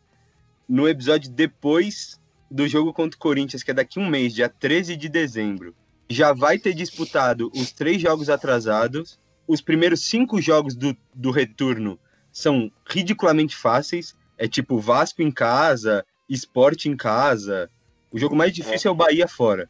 [0.68, 4.50] no episódio depois do jogo contra o Corinthians, que é daqui a um mês, dia
[4.50, 5.76] 13 de dezembro.
[6.10, 12.00] Já vai ter disputado os três jogos atrasados os primeiros cinco jogos do, do retorno
[12.32, 14.16] são ridiculamente fáceis.
[14.38, 17.70] É tipo Vasco em casa, Esporte em casa.
[18.12, 19.70] O jogo mais difícil é, é o Bahia fora.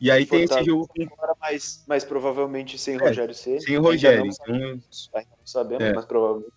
[0.00, 1.06] E aí tem esse jogo com.
[1.40, 3.60] Mas, mas provavelmente sem é, Rogério C.
[3.60, 4.26] Sem Rogério.
[4.26, 4.54] Então...
[4.54, 4.80] Não
[5.44, 5.92] sabemos, é.
[5.92, 6.52] mas provavelmente.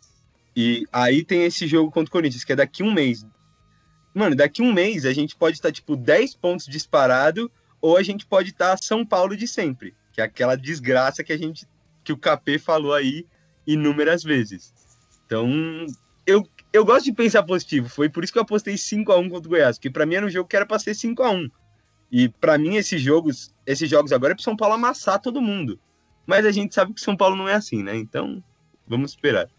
[0.56, 3.26] E aí tem esse jogo contra o Corinthians, que é daqui um mês.
[4.14, 8.26] Mano, daqui um mês a gente pode estar, tipo, 10 pontos disparado, ou a gente
[8.26, 11.68] pode estar São Paulo de sempre, que é aquela desgraça que a gente
[12.08, 13.26] que o KP falou aí
[13.66, 14.74] inúmeras vezes.
[15.26, 15.50] Então,
[16.26, 17.90] eu, eu gosto de pensar positivo.
[17.90, 20.16] Foi por isso que eu apostei 5 a 1 contra o Goiás, porque para mim
[20.16, 21.50] era um jogo que era para ser 5 a 1
[22.10, 25.78] E para mim esses jogos, esses jogos agora é pro São Paulo amassar todo mundo.
[26.26, 27.98] Mas a gente sabe que São Paulo não é assim, né?
[27.98, 28.42] Então,
[28.88, 29.50] vamos esperar.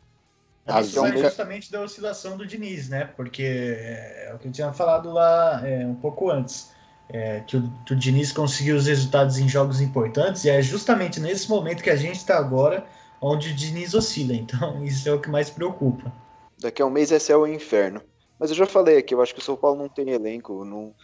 [0.67, 3.05] A questão é justamente da oscilação do Diniz, né?
[3.15, 6.71] Porque é, é o que eu tinha falado lá é, um pouco antes
[7.09, 11.21] é, que, o, que o Diniz conseguiu os resultados em jogos importantes, e é justamente
[11.21, 12.87] nesse momento que a gente está agora,
[13.21, 14.35] onde o Diniz oscila.
[14.35, 16.13] Então, isso é o que mais preocupa.
[16.59, 18.03] Daqui a um mês é céu e inferno.
[18.39, 20.95] Mas eu já falei aqui, eu acho que o São Paulo não tem elenco, não,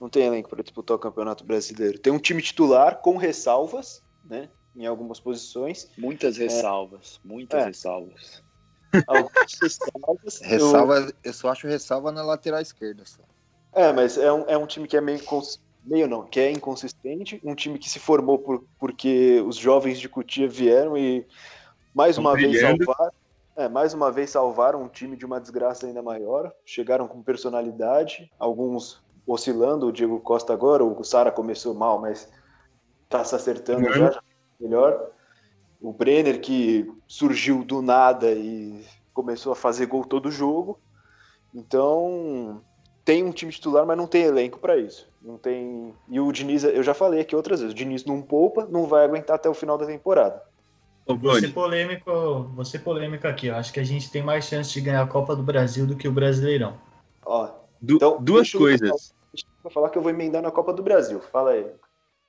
[0.00, 1.98] não tem elenco para disputar o Campeonato Brasileiro.
[1.98, 4.48] Tem um time titular com ressalvas, né?
[4.76, 5.88] Em algumas posições.
[5.96, 6.42] Muitas é.
[6.44, 7.28] ressalvas, é.
[7.28, 7.66] muitas é.
[7.66, 8.42] ressalvas.
[9.06, 10.40] Algumas ressalvas.
[10.40, 11.12] Ressalva, eu...
[11.24, 13.04] eu só acho ressalva na lateral esquerda.
[13.06, 13.22] Só.
[13.74, 15.20] É, mas é um, é um time que é meio,
[15.84, 20.08] meio não, que é inconsistente, um time que se formou por, porque os jovens de
[20.08, 21.26] Cutia vieram e
[21.94, 23.12] mais uma vez salvaram,
[23.56, 28.30] é, mais uma vez salvaram um time de uma desgraça ainda maior, chegaram com personalidade,
[28.38, 32.28] alguns oscilando, o Diego Costa agora, o Sara começou mal, mas
[33.08, 33.92] tá se acertando uhum.
[33.92, 34.22] já, já
[34.60, 35.10] melhor.
[35.80, 40.78] O Brenner que surgiu do nada e começou a fazer gol todo jogo.
[41.54, 42.62] Então,
[43.04, 45.08] tem um time titular, mas não tem elenco para isso.
[45.20, 45.94] Não tem.
[46.08, 49.04] E o Diniz, eu já falei aqui outras vezes, o Diniz não poupa, não vai
[49.04, 50.42] aguentar até o final da temporada.
[51.06, 53.48] Você polêmico, você polêmico aqui.
[53.48, 55.96] Eu acho que a gente tem mais chance de ganhar a Copa do Brasil do
[55.96, 56.78] que o Brasileirão.
[57.24, 59.12] Ó, du então, duas coisas.
[59.62, 61.20] Vou falar que eu vou emendar na Copa do Brasil.
[61.32, 61.66] Fala aí.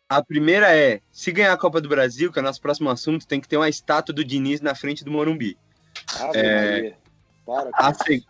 [0.09, 3.27] A primeira é, se ganhar a Copa do Brasil, que é o nosso próximo assunto,
[3.27, 5.57] tem que ter uma estátua do Diniz na frente do Morumbi.
[6.19, 6.93] Ah, é...
[7.45, 8.25] Para, a, se...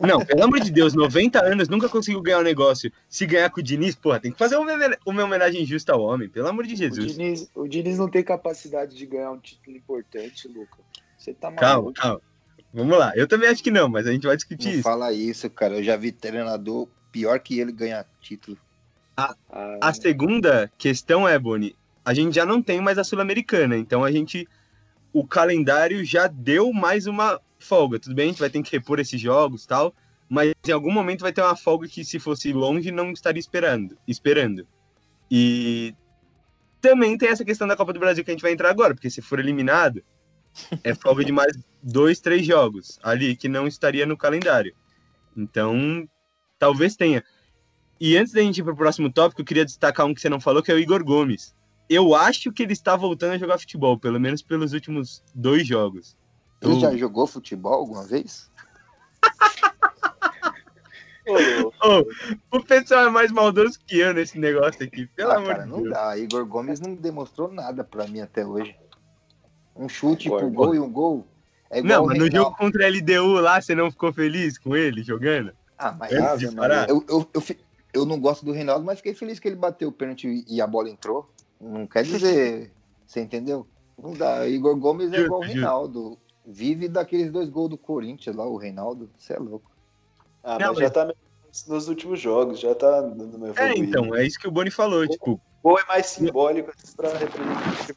[0.00, 2.90] Não, pelo amor de Deus, 90 anos, nunca conseguiu ganhar um negócio.
[3.08, 4.72] Se ganhar com o Diniz, porra, tem que fazer uma,
[5.06, 7.12] uma homenagem justa ao homem, pelo amor de Jesus.
[7.12, 10.78] O Diniz, o Diniz não tem capacidade de ganhar um título importante, Luca.
[11.18, 11.60] Você tá maluco.
[11.60, 12.20] Calma, calma.
[12.72, 14.82] Vamos lá, eu também acho que não, mas a gente vai discutir não isso.
[14.82, 15.74] Fala isso, cara.
[15.74, 18.56] Eu já vi treinador pior que ele ganhar título.
[19.16, 19.78] A, ah.
[19.80, 21.74] a segunda questão é, Boni,
[22.04, 24.48] a gente já não tem mais a Sul-Americana, então a gente.
[25.12, 27.98] O calendário já deu mais uma folga.
[27.98, 29.94] Tudo bem, a gente vai ter que repor esses jogos tal,
[30.28, 33.96] mas em algum momento vai ter uma folga que, se fosse longe, não estaria esperando.
[34.06, 34.66] esperando.
[35.30, 35.94] E
[36.80, 39.10] também tem essa questão da Copa do Brasil que a gente vai entrar agora, porque
[39.10, 40.02] se for eliminado,
[40.82, 41.52] é folga de mais
[41.82, 44.74] dois, três jogos ali que não estaria no calendário.
[45.36, 46.08] Então,
[46.58, 47.22] talvez tenha.
[48.00, 50.28] E antes da gente ir para o próximo tópico, eu queria destacar um que você
[50.28, 51.54] não falou, que é o Igor Gomes.
[51.90, 56.16] eu acho que ele está voltando a jogar futebol, pelo menos pelos últimos dois jogos.
[56.62, 58.50] Ele Eu- já jogou futebol alguma vez?
[61.82, 65.62] Ô, o pessoal é mais maldoso que eu nesse negócio aqui, pelo ah, amor cara,
[65.62, 65.90] de não Deus.
[65.94, 66.18] dá.
[66.18, 68.74] Igor Gomes não demonstrou nada pra mim até hoje.
[69.76, 70.54] Um chute pro Concordo.
[70.56, 71.26] gol e um gol.
[71.70, 74.74] É igual Não, mas no jogo contra a LDU lá, você não ficou feliz com
[74.76, 75.52] ele jogando?
[75.78, 76.52] Ah, mas Antes
[76.88, 77.42] eu, eu, eu,
[77.94, 80.66] eu não gosto do Reinaldo, mas fiquei feliz que ele bateu o pênalti e a
[80.66, 81.30] bola entrou.
[81.60, 82.72] Não quer dizer.
[83.06, 83.66] você entendeu?
[84.02, 84.48] Não dá.
[84.48, 85.44] Igor Gomes é igual o.
[85.44, 86.18] Reinaldo.
[86.44, 89.10] Vive daqueles dois gols do Corinthians lá, o Reinaldo.
[89.16, 89.70] Você é louco.
[90.42, 91.12] Ah, Não, mas já tá
[91.68, 93.84] nos últimos jogos, já tá no É, evoluído.
[93.84, 97.94] então, é isso que o Boni falou, tipo, Gol é mais simbólico pra representar.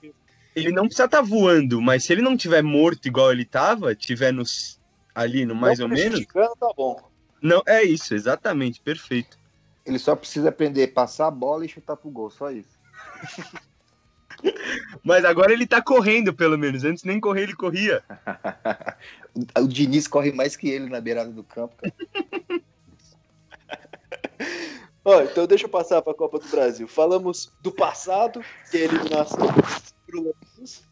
[0.56, 4.34] ele não precisa estar voando, mas se ele não tiver morto igual ele tava, tiver
[4.34, 4.80] nos,
[5.16, 7.02] ali no mais Não ou menos, tá bom.
[7.42, 9.38] não, é isso, exatamente, perfeito.
[9.86, 12.78] Ele só precisa aprender a passar a bola e chutar pro gol, só isso.
[15.04, 18.04] Mas agora ele tá correndo, pelo menos, antes nem correr ele corria.
[19.58, 21.94] O- Diniz corre mais que ele na beirada do campo, cara.
[25.06, 26.88] Ó, então deixa eu passar para a Copa do Brasil.
[26.88, 28.42] Falamos do passado,
[28.72, 29.48] que é a eliminação
[30.08, 30.84] pro Lanús.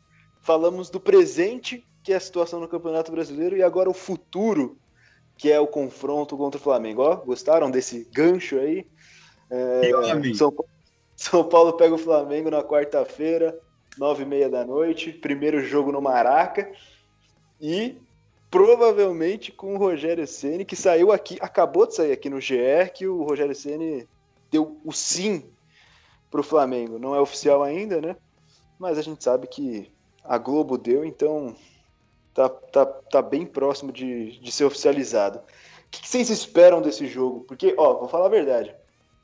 [0.41, 3.55] Falamos do presente, que é a situação no Campeonato Brasileiro.
[3.55, 4.77] E agora o futuro,
[5.37, 7.03] que é o confronto contra o Flamengo.
[7.03, 8.85] Ó, gostaram desse gancho aí?
[9.49, 10.53] É, E, homem, São,
[11.21, 13.55] São Paulo pega o Flamengo na quarta-feira,
[13.95, 15.13] nove e meia da noite.
[15.13, 16.71] Primeiro jogo no Maraca.
[17.61, 17.95] E
[18.49, 23.05] provavelmente com o Rogério Ceni que saiu aqui, acabou de sair aqui no GE, que
[23.05, 24.09] o Rogério Ceni
[24.49, 25.45] deu o sim
[26.31, 26.97] pro Flamengo.
[26.97, 28.15] Não é oficial ainda, né?
[28.79, 29.91] Mas a gente sabe que
[30.23, 31.55] a Globo deu, então
[32.33, 35.37] tá, tá, tá bem próximo de, de ser oficializado.
[35.37, 35.43] O
[35.91, 37.41] que, que vocês esperam desse jogo?
[37.41, 38.75] Porque, ó, vou falar a verdade.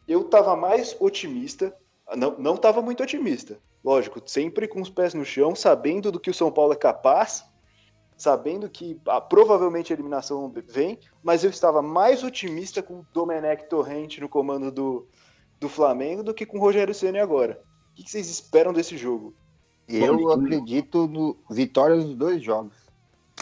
[0.08, 1.76] Eu tava mais otimista,
[2.16, 6.30] não, não tava muito otimista, lógico, sempre com os pés no chão, sabendo do que
[6.30, 7.44] o São Paulo é capaz,
[8.16, 13.68] sabendo que ah, provavelmente a eliminação vem, mas eu estava mais otimista com o Domenech
[13.70, 15.08] Torrente no comando do,
[15.60, 17.62] do Flamengo do que com o Rogério Ceni agora.
[17.92, 19.36] O que vocês esperam desse jogo?
[19.88, 22.76] Eu Bom, acredito no vitória nos dois jogos.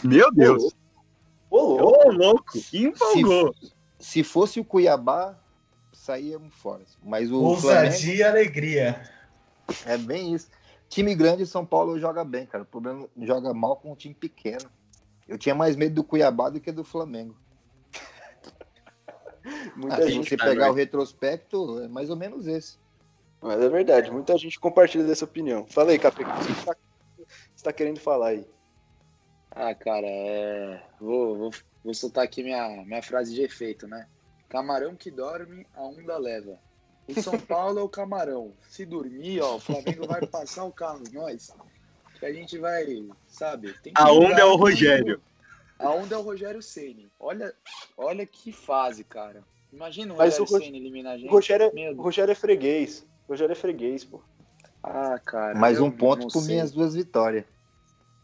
[0.04, 0.74] Meu Deus,
[1.50, 2.08] Ô, louco!
[2.08, 3.54] ô louco, empolgou.
[3.98, 5.38] Se fosse o Cuiabá,
[6.06, 6.84] saíamos fora.
[7.02, 9.02] Mas o Flamengo Ousadia e alegria.
[9.84, 10.48] é bem isso.
[10.88, 12.62] Time grande, São Paulo joga bem, cara.
[12.62, 14.70] O problema é joga mal com um time pequeno.
[15.26, 17.36] Eu tinha mais medo do Cuiabá do que do Flamengo.
[19.74, 20.28] Muita Ah, se gente.
[20.28, 22.78] você tá, pegar o retrospecto, é mais ou menos esse.
[23.42, 25.66] Mas é verdade, muita gente compartilha dessa opinião.
[25.66, 26.76] Fala aí, Capê, o que você tá,
[27.54, 28.46] você tá querendo falar aí?
[29.50, 30.82] Ah, cara, é...
[30.98, 31.50] vou, vou,
[31.84, 34.06] vou soltar aqui minha, minha frase de efeito, né?
[34.48, 36.58] Camarão que dorme, a onda leva.
[37.08, 38.52] O São Paulo é o camarão.
[38.68, 41.50] Se dormir, ó, o Flamengo vai passar o carro em nós.
[42.18, 43.72] Que a gente vai, sabe?
[43.82, 44.56] tem que A onda é o.
[44.56, 45.20] Rogério.
[45.78, 47.10] A onda é o Rogério Ceni.
[47.20, 47.52] Olha,
[47.96, 49.44] olha que fase, cara.
[49.72, 51.28] Imagina o Mas Rogério o Ro- Ceni eliminar a gente.
[51.28, 51.96] O Rogério, o Deus.
[51.98, 53.06] Rogério é freguês.
[53.28, 54.20] O Rogério é freguês, pô.
[54.82, 55.54] Ah, cara.
[55.58, 57.44] Mais um ponto por minhas duas vitórias.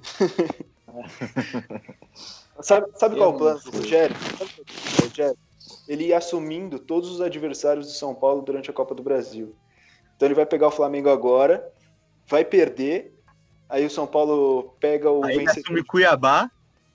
[2.60, 3.70] Sabe, sabe Eu qual é o plano do.
[3.78, 4.16] Rogério?
[4.16, 5.38] Sabe qual é o plano do Rogério?
[5.88, 9.54] Ele ia assumindo todos os adversários do São Paulo durante a Copa do Brasil.
[10.16, 11.72] Então ele vai pegar o Flamengo agora,
[12.26, 13.14] vai perder,
[13.68, 16.50] aí o São Paulo pega o Aí ele vencedor, assume Cuiabá,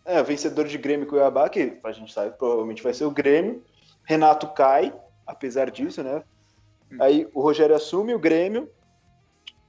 [0.06, 3.12] é, o vencedor de Grêmio e Cuiabá, que a gente sabe provavelmente vai ser o
[3.12, 3.62] Grêmio.
[4.06, 4.94] Renato cai,
[5.26, 6.24] apesar disso, né?
[7.02, 8.72] Aí o Rogério assume o Grêmio,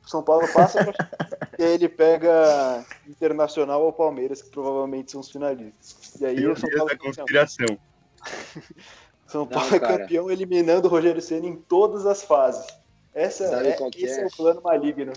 [0.05, 0.79] o São Paulo passa
[1.59, 6.21] e aí ele pega Internacional ou Palmeiras, que provavelmente são os finalistas.
[6.21, 7.79] E aí meu o São Deus Paulo, da conspiração.
[9.27, 12.67] São Não, Paulo é campeão eliminando o Rogério Ceni em todas as fases.
[13.15, 14.23] Essa é, esse é?
[14.23, 15.13] é o plano maligno.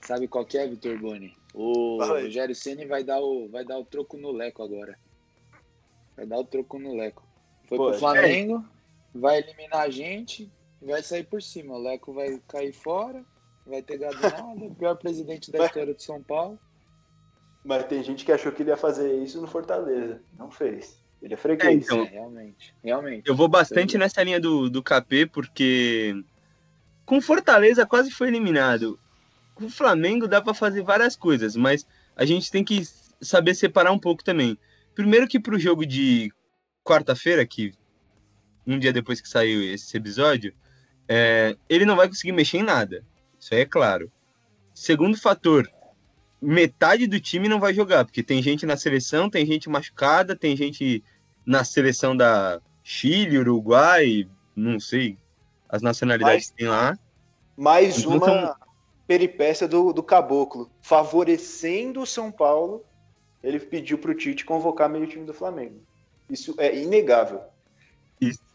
[0.00, 1.36] Sabe qual que é, Vitor Boni?
[1.54, 2.02] O.
[2.02, 4.98] Rogério Ceni vai dar o vai dar o troco no Leco agora.
[6.16, 7.22] Vai dar o troco no Leco.
[7.68, 8.64] Foi Pô, pro Flamengo,
[9.14, 11.74] vai eliminar a gente, vai sair por cima.
[11.74, 13.24] O Leco vai cair fora,
[13.66, 16.58] vai ter gado nada, o pior presidente da história de São Paulo.
[17.64, 20.20] Mas tem gente que achou que ele ia fazer isso no Fortaleza.
[20.38, 21.01] Não fez.
[21.22, 21.84] Ele é É, freguês.
[21.84, 23.28] então, É, realmente, realmente.
[23.28, 26.14] Eu vou bastante nessa linha do, do KP, porque
[27.06, 28.98] com Fortaleza quase foi eliminado.
[29.54, 32.82] Com o Flamengo dá pra fazer várias coisas, mas a gente tem que
[33.20, 34.58] saber separar um pouco também.
[34.94, 36.32] Primeiro que pro jogo de
[36.84, 37.72] quarta-feira, que
[38.66, 40.52] um dia depois que saiu esse episódio,
[41.08, 43.04] é, ele não vai conseguir mexer em nada.
[43.38, 44.10] Isso aí é claro.
[44.74, 45.70] Segundo fator,
[46.40, 50.56] metade do time não vai jogar, porque tem gente na seleção, tem gente machucada, tem
[50.56, 51.04] gente
[51.44, 55.18] na seleção da Chile, Uruguai, não sei,
[55.68, 56.98] as nacionalidades Mas- que tem lá.
[57.56, 58.54] Mais Então uma são-
[59.06, 62.84] peripécia do, do Caboclo, favorecendo o São Paulo,
[63.42, 65.80] ele pediu para o Tite convocar meio time do Flamengo.
[66.30, 67.40] Isso é inegável.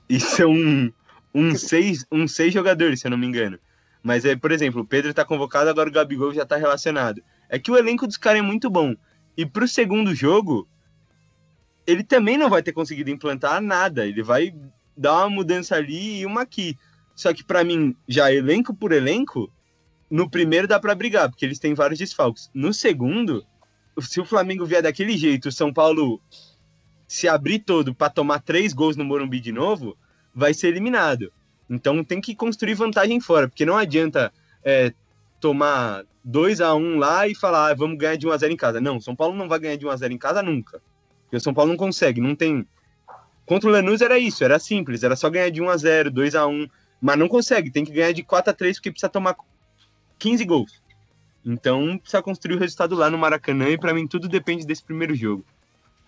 [0.09, 0.91] Isso é um,
[1.35, 3.59] um, seis, um seis jogadores, se eu não me engano.
[4.01, 7.21] Mas, é, por exemplo, o Pedro tá convocado, agora o Gabigol já tá relacionado.
[7.49, 8.95] É que o elenco dos caras é muito bom.
[9.35, 10.67] E pro segundo jogo,
[11.87, 14.05] ele também não vai ter conseguido implantar nada.
[14.05, 14.53] Ele vai
[14.95, 16.77] dar uma mudança ali e uma aqui.
[17.15, 19.51] Só que para mim, já elenco por elenco,
[20.11, 22.51] no primeiro dá para brigar, porque eles têm vários desfalques.
[22.53, 23.43] No segundo,
[24.01, 26.21] se o Flamengo vier daquele jeito, o São Paulo
[27.07, 29.97] se abrir todo para tomar três gols no Morumbi de novo,
[30.35, 31.31] vai ser eliminado.
[31.69, 34.31] Então tem que construir vantagem fora, porque não adianta
[34.63, 34.93] é,
[35.39, 38.57] tomar 2 a 1 lá e falar, ah, vamos ganhar de 1 a 0 em
[38.57, 38.81] casa.
[38.81, 40.81] Não, São Paulo não vai ganhar de 1 a 0 em casa nunca.
[41.27, 42.65] Porque o São Paulo não consegue, não tem.
[43.45, 46.35] Contra o Lanús era isso, era simples, era só ganhar de 1 a 0, 2
[46.35, 46.67] a 1,
[47.01, 49.35] mas não consegue, tem que ganhar de 4 a 3 porque precisa tomar
[50.17, 50.81] 15 gols.
[51.45, 55.15] Então precisa construir o resultado lá no Maracanã e para mim tudo depende desse primeiro
[55.15, 55.45] jogo.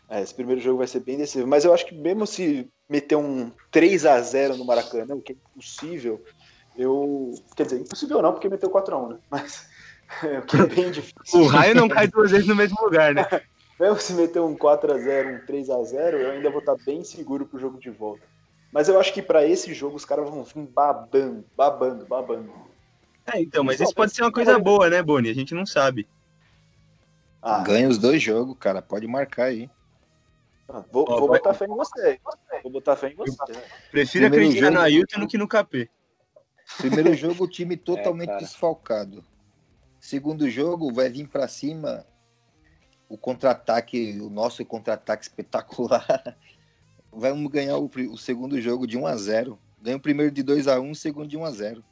[0.10, 3.16] É, esse primeiro jogo vai ser bem decisivo, mas eu acho que mesmo se meter
[3.16, 6.24] um 3 a 0 no Maracanã, o que é impossível,
[6.78, 7.34] eu.
[7.56, 9.18] Quer dizer, impossível não, porque meteu 4x1, né?
[9.30, 9.70] Mas
[10.24, 11.42] é, o que é bem difícil.
[11.42, 13.28] o raio não cai duas vezes no mesmo lugar, né?
[13.80, 17.80] mesmo se meter um 4x0, um 3x0, eu ainda vou estar bem seguro pro jogo
[17.80, 18.24] de volta.
[18.72, 22.52] Mas eu acho que para esse jogo os caras vão vir babando, babando, babando.
[23.26, 25.30] É, então, mas isso pode ser uma coisa boa, né, Boni?
[25.30, 26.08] A gente não sabe.
[27.42, 28.82] Ah, Ganha os dois jogos, cara.
[28.82, 29.70] Pode marcar aí.
[30.68, 32.20] Ah, vou, vou botar fé em você.
[32.62, 33.36] Vou botar fé em você.
[33.92, 34.78] Prefiro Primeiro acreditar jogo...
[34.78, 35.90] no Ailton do que no KP.
[36.78, 39.24] Primeiro jogo, o time totalmente é, desfalcado.
[40.00, 42.06] Segundo jogo, vai vir para cima
[43.10, 46.38] o contra-ataque, o nosso contra-ataque espetacular.
[47.12, 50.68] Vamos ganhar o, o, segundo jogo de 1 a 0 Ganha o primeiro de 2
[50.68, 51.84] a 1 o segundo de 1 a 0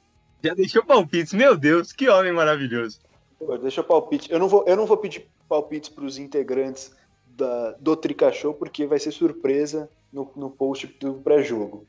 [0.43, 2.99] Já deixou palpites, meu Deus, que homem maravilhoso.
[3.39, 4.32] Pô, deixa palpite.
[4.32, 6.95] Eu não vou, eu não vou pedir palpites para os integrantes
[7.26, 11.88] da, do Trica Show, porque vai ser surpresa no, no post do pré-jogo.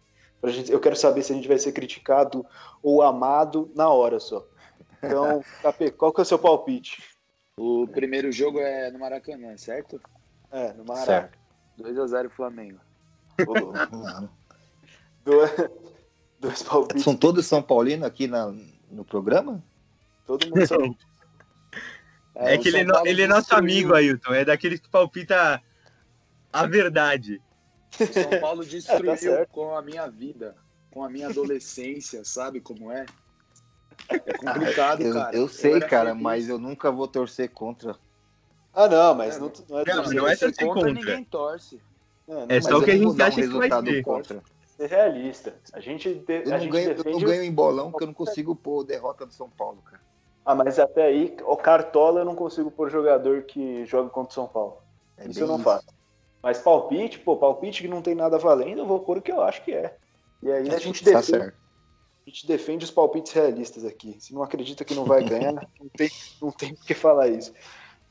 [0.69, 2.47] Eu quero saber se a gente vai ser criticado
[2.83, 4.47] ou amado na hora só.
[5.03, 7.18] Então, Capê, qual que é o seu palpite?
[7.59, 10.01] O primeiro jogo é no Maracanã, certo?
[10.53, 11.31] É, no Maracanã.
[11.79, 12.79] 2x0 Flamengo.
[15.25, 15.51] dois,
[16.39, 17.03] dois palpites.
[17.03, 18.55] São todos São Paulino aqui na,
[18.91, 19.63] no programa?
[20.25, 20.97] Todo mundo São
[22.37, 24.33] é, é que ele, é ele é nosso amigo, Ailton.
[24.33, 25.61] É daqueles que palpita
[26.53, 27.43] a verdade.
[27.91, 30.57] São Paulo destruiu é, tá com a minha vida,
[30.93, 33.05] com a minha adolescência, sabe como é?
[34.09, 35.37] É complicado, eu, cara.
[35.37, 36.23] Eu sei, eu cara, feliz.
[36.23, 37.97] mas eu nunca vou torcer contra.
[38.73, 40.93] Ah, não, mas é, não, não, é não, torcer, não é torcer contra, contra.
[40.93, 41.81] Ninguém torce.
[42.29, 44.03] É, é só o que a gente acha um que vai ser.
[44.03, 44.43] Contra.
[44.67, 45.55] Ser realista.
[45.73, 48.15] A gente, de, eu, não gente ganho, eu não ganho em bolão porque eu não
[48.15, 50.01] consigo pôr derrota do São Paulo, cara.
[50.45, 54.35] Ah, mas até aí, o Cartola eu não consigo pôr jogador que joga contra o
[54.35, 54.79] São Paulo.
[55.17, 55.65] É isso eu não isso.
[55.65, 55.87] faço.
[56.43, 59.43] Mas palpite, pô, palpite que não tem nada valendo, eu vou pôr o que eu
[59.43, 59.97] acho que é.
[60.43, 61.59] E aí a gente tá defende, certo.
[62.29, 64.17] A gente defende os palpites realistas aqui.
[64.21, 66.11] Se não acredita que não vai ganhar, não tem,
[66.43, 67.55] não tem por que falar isso.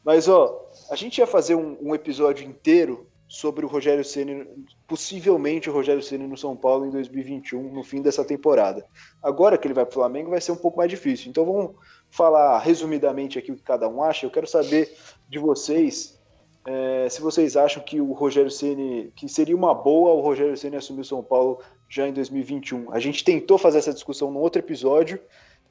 [0.03, 4.47] Mas, ó, a gente ia fazer um, um episódio inteiro sobre o Rogério Ceni,
[4.87, 8.83] possivelmente o Rogério Ceni no São Paulo em 2021, no fim dessa temporada.
[9.21, 11.29] Agora que ele vai para o Flamengo, vai ser um pouco mais difícil.
[11.29, 11.75] Então vamos
[12.09, 14.25] falar resumidamente aqui o que cada um acha.
[14.25, 14.97] Eu quero saber
[15.29, 16.17] de vocês
[16.65, 20.75] é, se vocês acham que o Rogério Ceni, que seria uma boa o Rogério Ceni
[20.75, 21.59] assumir o São Paulo
[21.89, 22.91] já em 2021.
[22.91, 25.19] A gente tentou fazer essa discussão no outro episódio,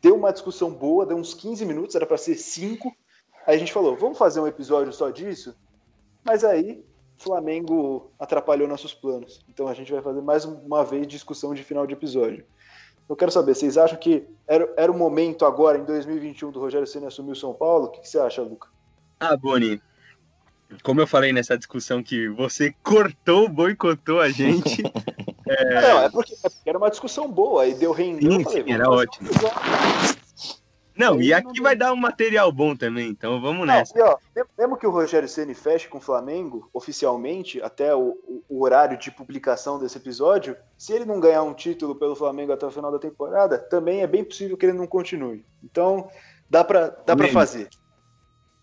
[0.01, 2.95] deu uma discussão boa, deu uns 15 minutos, era para ser 5.
[3.47, 5.57] Aí a gente falou, vamos fazer um episódio só disso?
[6.25, 6.85] Mas aí
[7.19, 9.45] Flamengo atrapalhou nossos planos.
[9.49, 12.45] Então a gente vai fazer mais uma vez discussão de final de episódio.
[13.09, 16.87] Eu quero saber, vocês acham que era, era o momento agora, em 2021, do Rogério
[16.87, 17.87] Senna assumir o São Paulo?
[17.87, 18.69] O que, que você acha, Luca?
[19.21, 19.81] Ah, Boni,
[20.83, 24.83] como eu falei nessa discussão que você cortou, boicotou a gente.
[25.47, 25.81] é...
[25.81, 28.31] Não, é porque, é porque, era uma discussão boa, e deu render.
[28.31, 29.29] Sim, sim, era ótimo.
[30.97, 33.97] Não, e aqui vai dar um material bom também, então vamos nessa.
[33.99, 34.19] Não, ó,
[34.57, 38.17] mesmo que o Rogério Ceni feche com o Flamengo, oficialmente, até o,
[38.49, 42.65] o, horário de publicação desse episódio, se ele não ganhar um título pelo Flamengo até
[42.65, 45.45] o final da temporada, também é bem possível que ele não continue.
[45.63, 46.09] Então,
[46.49, 47.69] dá pra, dá pra fazer.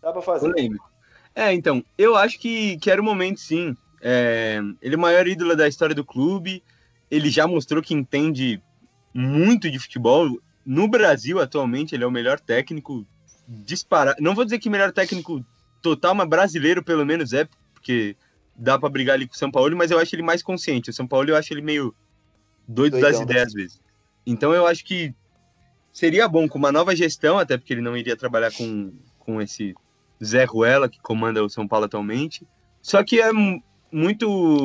[0.02, 0.52] Dá pra fazer.
[0.52, 0.92] Polêmico.
[1.36, 3.78] É, então, eu acho que, que era o momento, sim.
[4.02, 6.64] É, ele é o maior ídolo da história do clube,
[7.14, 8.59] ele já mostrou que entende
[9.14, 13.05] muito de futebol, no Brasil, atualmente, ele é o melhor técnico
[13.47, 14.18] disparado.
[14.20, 15.45] Não vou dizer que melhor técnico
[15.82, 18.16] total, mas brasileiro pelo menos é, porque
[18.55, 20.89] dá para brigar ali com o São Paulo, mas eu acho ele mais consciente.
[20.89, 21.93] O São Paulo eu acho ele meio
[22.68, 23.82] doido Doidão, das ideias às vezes.
[24.26, 25.14] Então eu acho que
[25.91, 29.76] seria bom com uma nova gestão, até porque ele não iria trabalhar com, com esse
[30.24, 32.47] Zé Ruela, que comanda o São Paulo atualmente.
[32.82, 33.30] Só que é
[33.91, 34.64] muito.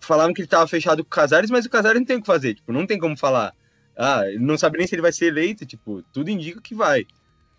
[0.00, 0.04] O...
[0.06, 2.26] Falavam que ele estava fechado com o Casares, mas o Casares não tem o que
[2.26, 2.54] fazer.
[2.54, 3.54] Tipo, não tem como falar.
[3.96, 5.66] Ah, não sabe nem se ele vai ser eleito.
[5.66, 7.06] Tipo, tudo indica que vai.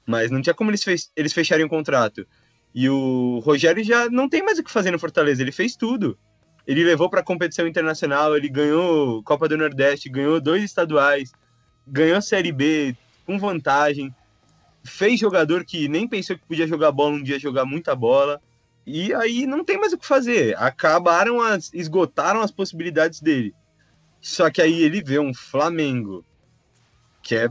[0.05, 1.07] Mas não tinha como eles, fech...
[1.15, 2.25] eles fecharem o contrato.
[2.73, 5.41] E o Rogério já não tem mais o que fazer no Fortaleza.
[5.41, 6.17] Ele fez tudo.
[6.65, 11.31] Ele levou para competição internacional, ele ganhou Copa do Nordeste, ganhou dois estaduais,
[11.87, 14.13] ganhou a Série B com vantagem,
[14.83, 18.41] fez jogador que nem pensou que podia jogar bola um dia jogar muita bola.
[18.85, 20.57] E aí não tem mais o que fazer.
[20.57, 21.71] Acabaram as.
[21.73, 23.53] esgotaram as possibilidades dele.
[24.19, 26.23] Só que aí ele vê um Flamengo,
[27.23, 27.49] que é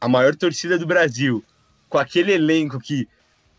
[0.00, 1.44] a maior torcida do Brasil,
[1.88, 3.08] com aquele elenco que,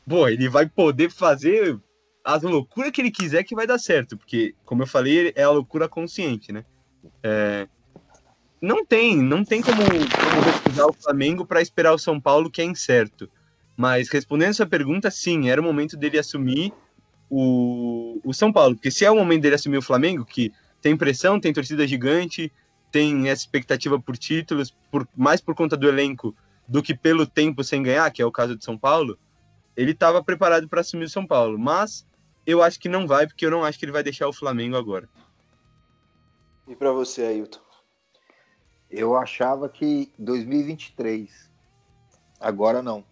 [0.07, 1.77] pô, ele vai poder fazer
[2.23, 5.49] as loucuras que ele quiser que vai dar certo, porque, como eu falei, é a
[5.49, 6.63] loucura consciente, né?
[7.21, 7.67] É,
[8.61, 12.61] não tem, não tem como, como recusar o Flamengo para esperar o São Paulo, que
[12.61, 13.29] é incerto.
[13.75, 16.73] Mas respondendo essa pergunta, sim, era o momento dele assumir
[17.35, 18.75] o, o São Paulo.
[18.75, 22.51] Porque se é o momento dele assumir o Flamengo, que tem pressão, tem torcida gigante,
[22.91, 26.35] tem essa expectativa por títulos, por, mais por conta do elenco
[26.67, 29.17] do que pelo tempo sem ganhar, que é o caso de São Paulo,
[29.75, 31.57] ele estava preparado para assumir o São Paulo.
[31.57, 32.05] Mas
[32.45, 34.77] eu acho que não vai, porque eu não acho que ele vai deixar o Flamengo
[34.77, 35.09] agora.
[36.67, 37.59] E para você, Ailton?
[38.91, 41.51] Eu achava que 2023.
[42.39, 43.03] Agora não.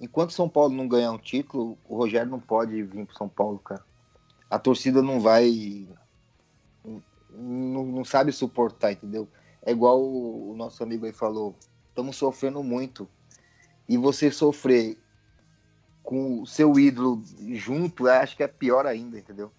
[0.00, 3.58] Enquanto São Paulo não ganhar um título, o Rogério não pode vir para São Paulo,
[3.58, 3.84] cara.
[4.48, 5.88] A torcida não vai.
[7.30, 9.28] Não, não sabe suportar, entendeu?
[9.62, 11.54] É igual o, nosso amigo aí falou.
[11.88, 13.08] Estamos sofrendo muito.
[13.88, 14.96] E você sofrer
[16.02, 17.22] com o seu ídolo
[17.52, 19.50] junto, acho que é pior ainda, entendeu?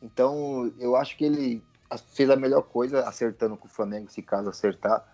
[0.00, 1.62] Então, eu acho que ele
[2.08, 5.06] fez a melhor coisa acertando com o Flamengo, se caso acertar,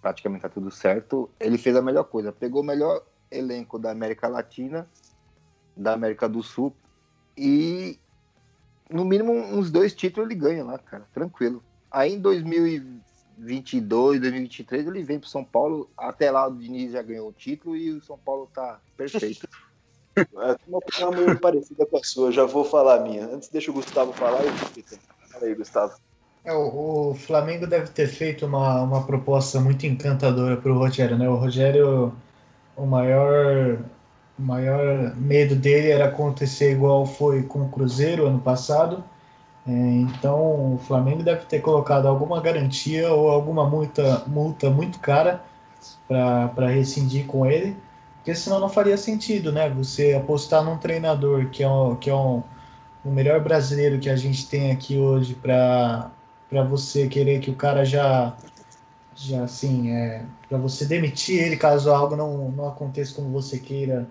[0.00, 1.28] praticamente tá tudo certo.
[1.40, 4.88] Ele fez a melhor coisa, pegou o melhor elenco da América Latina,
[5.76, 6.74] da América do Sul
[7.36, 7.98] e
[8.90, 11.62] no mínimo uns dois títulos ele ganha lá, cara, tranquilo.
[11.90, 17.28] Aí em 2022, 2023 ele vem pro São Paulo, até lá o Diniz já ganhou
[17.28, 19.48] o título e o São Paulo tá perfeito.
[20.16, 23.26] É uma opinião meio parecida com a sua, já vou falar a minha.
[23.26, 24.52] Antes deixa o Gustavo falar e eu
[25.28, 25.92] Fala aí, Gustavo.
[26.42, 31.18] É, o, o, Flamengo deve ter feito uma, uma proposta muito encantadora para o Rogério,
[31.18, 31.28] né?
[31.28, 32.14] O Rogério,
[32.76, 33.78] o maior,
[34.38, 39.02] o maior medo dele era acontecer igual foi com o Cruzeiro ano passado.
[39.66, 45.42] É, então, o Flamengo deve ter colocado alguma garantia ou alguma multa, multa muito cara
[46.08, 47.76] para rescindir com ele,
[48.16, 49.68] porque senão não faria sentido, né?
[49.70, 52.42] Você apostar num treinador que é um, que é um
[53.06, 56.10] o melhor brasileiro que a gente tem aqui hoje para
[56.68, 58.36] você querer que o cara já
[59.16, 64.06] já assim é para você demitir ele caso algo não, não aconteça como você queira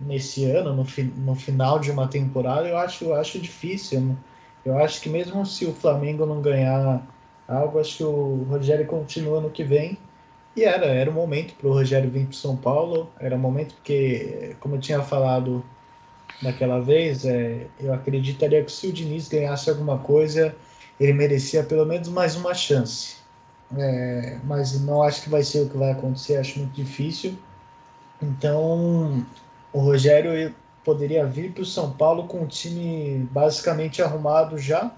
[0.00, 4.16] nesse ano no, fi, no final de uma temporada eu acho eu acho difícil
[4.64, 7.06] eu acho que mesmo se o Flamengo não ganhar
[7.48, 9.96] algo acho que o Rogério continua no que vem
[10.56, 13.74] e era era o momento para o Rogério vir para São Paulo era o momento
[13.76, 15.64] porque como eu tinha falado
[16.42, 20.54] daquela vez, é, eu acreditaria que se o Diniz ganhasse alguma coisa,
[20.98, 23.23] ele merecia pelo menos mais uma chance.
[23.76, 27.36] É, mas não acho que vai ser o que vai acontecer, acho muito difícil.
[28.22, 29.24] Então,
[29.72, 30.54] o Rogério
[30.84, 34.92] poderia vir para o São Paulo com o time basicamente arrumado já.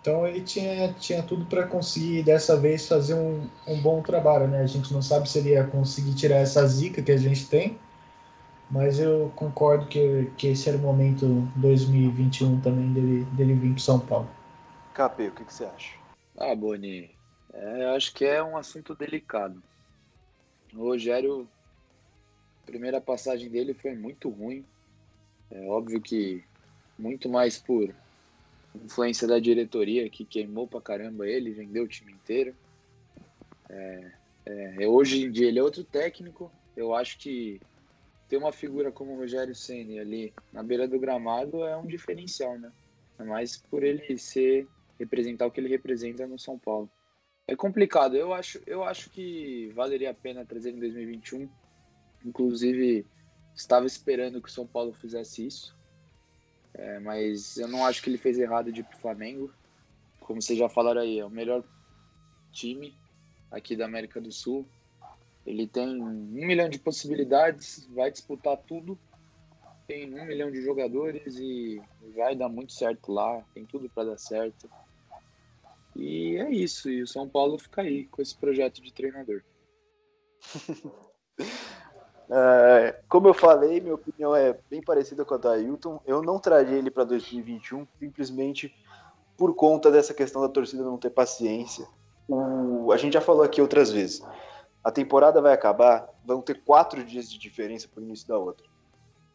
[0.00, 4.60] Então ele tinha, tinha tudo para conseguir dessa vez fazer um, um bom trabalho, né?
[4.60, 7.78] A gente não sabe se ele ia conseguir tirar essa zica que a gente tem,
[8.70, 11.26] mas eu concordo que, que esse era o momento
[11.56, 14.28] 2021 também dele, dele vir para São Paulo.
[14.92, 15.94] Capê, o que, que você acha?
[16.36, 17.13] Ah, Boni,
[17.54, 19.62] é, acho que é um assunto delicado.
[20.72, 21.48] O Rogério,
[22.62, 24.64] a primeira passagem dele foi muito ruim.
[25.50, 26.42] É óbvio que
[26.98, 27.94] muito mais por
[28.74, 32.54] influência da diretoria que queimou pra caramba ele, vendeu o time inteiro.
[33.68, 34.12] É,
[34.46, 36.50] é, hoje em dia ele é outro técnico.
[36.76, 37.60] Eu acho que
[38.28, 42.58] ter uma figura como o Rogério Ceni ali na beira do gramado é um diferencial,
[42.58, 42.72] né?
[43.18, 44.66] É mais por ele ser
[44.98, 46.90] representar o que ele representa no São Paulo.
[47.46, 48.16] É complicado.
[48.16, 51.48] Eu acho, eu acho que valeria a pena trazer em 2021.
[52.24, 53.06] Inclusive,
[53.54, 55.76] estava esperando que o São Paulo fizesse isso.
[56.72, 59.52] É, mas eu não acho que ele fez errado de ir pro Flamengo.
[60.20, 61.62] Como vocês já falaram aí, é o melhor
[62.50, 62.94] time
[63.50, 64.66] aqui da América do Sul.
[65.46, 68.98] Ele tem um milhão de possibilidades, vai disputar tudo.
[69.86, 71.80] Tem um milhão de jogadores e
[72.16, 73.44] vai dar muito certo lá.
[73.52, 74.68] Tem tudo para dar certo.
[75.94, 76.90] E é isso.
[76.90, 79.42] E o São Paulo fica aí com esse projeto de treinador.
[82.30, 86.00] É, como eu falei, minha opinião é bem parecida com a da Ailton.
[86.06, 88.74] Eu não traria ele para 2021 simplesmente
[89.36, 91.86] por conta dessa questão da torcida não ter paciência.
[92.28, 94.22] O, a gente já falou aqui outras vezes.
[94.82, 98.66] A temporada vai acabar, vão ter quatro dias de diferença para o início da outra.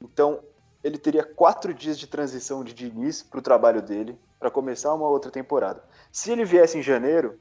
[0.02, 0.40] Então,
[0.84, 5.08] ele teria quatro dias de transição de Diniz para o trabalho dele, para começar uma
[5.08, 5.84] outra temporada.
[6.12, 7.40] Se ele viesse em janeiro,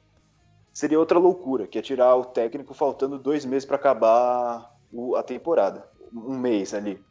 [0.72, 5.22] seria outra loucura, que é tirar o técnico faltando dois meses para acabar o, a
[5.22, 7.02] temporada, um mês ali.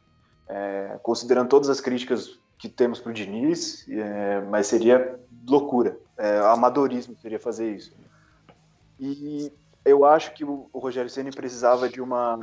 [0.47, 6.39] É, considerando todas as críticas que temos para o Diniz, é, mas seria loucura, é,
[6.39, 7.93] amadorismo seria fazer isso.
[8.99, 9.51] E
[9.85, 12.37] eu acho que o, o Rogério Ceni precisava de uma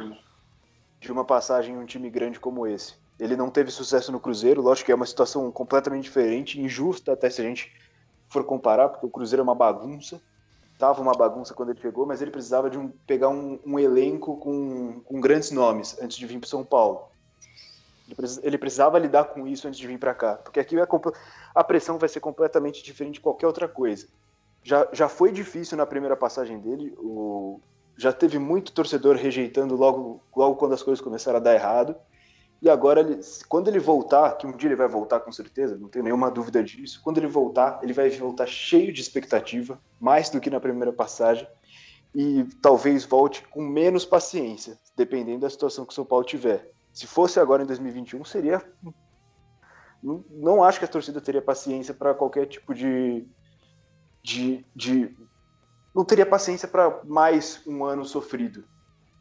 [1.00, 2.94] de uma passagem em um time grande como esse.
[3.18, 7.30] Ele não teve sucesso no Cruzeiro, lógico que é uma situação completamente diferente, injusta até
[7.30, 7.72] se a gente
[8.28, 10.20] for comparar, porque o Cruzeiro é uma bagunça.
[10.76, 14.36] Tava uma bagunça quando ele chegou, mas ele precisava de um, pegar um, um elenco
[14.38, 17.08] com, com, grandes nomes antes de vir para São Paulo.
[18.42, 20.86] Ele, precisava lidar com isso antes de vir para cá, porque aqui a,
[21.54, 24.08] a pressão vai ser completamente diferente de qualquer outra coisa.
[24.62, 27.60] Já, já foi difícil na primeira passagem dele, o,
[27.96, 31.96] já teve muito torcedor rejeitando logo, logo quando as coisas começaram a dar errado.
[32.64, 35.86] E agora, ele, quando ele voltar, que um dia ele vai voltar com certeza, não
[35.86, 36.98] tenho nenhuma dúvida disso.
[37.04, 41.46] Quando ele voltar, ele vai voltar cheio de expectativa, mais do que na primeira passagem,
[42.14, 46.72] e talvez volte com menos paciência, dependendo da situação que o São Paulo tiver.
[46.90, 48.64] Se fosse agora em 2021, seria.
[50.02, 53.28] Não, não acho que a torcida teria paciência para qualquer tipo de,
[54.22, 55.14] de, de.
[55.94, 58.64] Não teria paciência para mais um ano sofrido.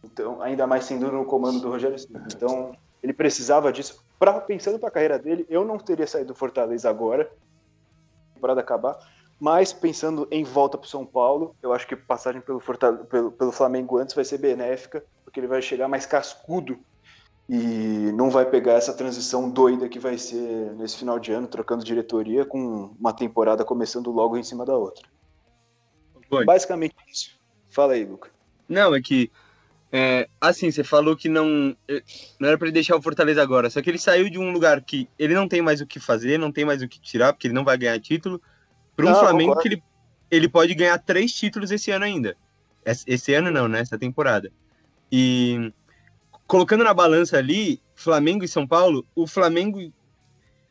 [0.02, 2.24] Então, ainda mais sendo no comando do Rogério Ceni.
[2.34, 2.74] Então,
[3.04, 4.04] ele precisava disso.
[4.18, 7.30] Pra, pensando para a carreira dele, eu não teria saído do Fortaleza agora,
[8.34, 8.98] temporada acabar,
[9.40, 13.52] mas pensando em volta para São Paulo, eu acho que passagem pelo, Fortaleza, pelo, pelo
[13.52, 16.80] Flamengo antes vai ser benéfica, porque ele vai chegar mais cascudo
[17.50, 21.84] e não vai pegar essa transição doida que vai ser nesse final de ano, trocando
[21.84, 25.06] diretoria, com uma temporada começando logo em cima da outra.
[26.30, 26.46] Foi.
[26.46, 27.38] Basicamente isso.
[27.70, 28.30] Fala aí, Luca.
[28.70, 29.30] Não, é que
[29.96, 32.02] é, assim, você falou que não, é,
[32.40, 34.82] não era para ele deixar o Fortaleza agora, só que ele saiu de um lugar
[34.82, 37.46] que ele não tem mais o que fazer, não tem mais o que tirar, porque
[37.46, 38.42] ele não vai ganhar título,
[38.96, 39.84] para um Flamengo que ele,
[40.32, 42.36] ele pode ganhar três títulos esse ano ainda.
[42.84, 43.82] Esse ano não, né?
[43.82, 44.52] Essa temporada.
[45.12, 45.72] E
[46.48, 49.80] colocando na balança ali, Flamengo e São Paulo, o Flamengo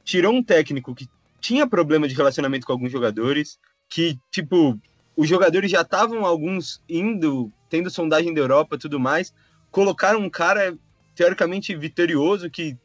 [0.02, 1.08] tirou um técnico que
[1.40, 3.58] tinha problema de relacionamento com alguns jogadores,
[3.88, 4.76] que, tipo,
[5.16, 9.32] os jogadores já estavam alguns indo tendo sondagem da Europa tudo mais,
[9.70, 10.76] colocaram um cara
[11.14, 12.76] teoricamente vitorioso que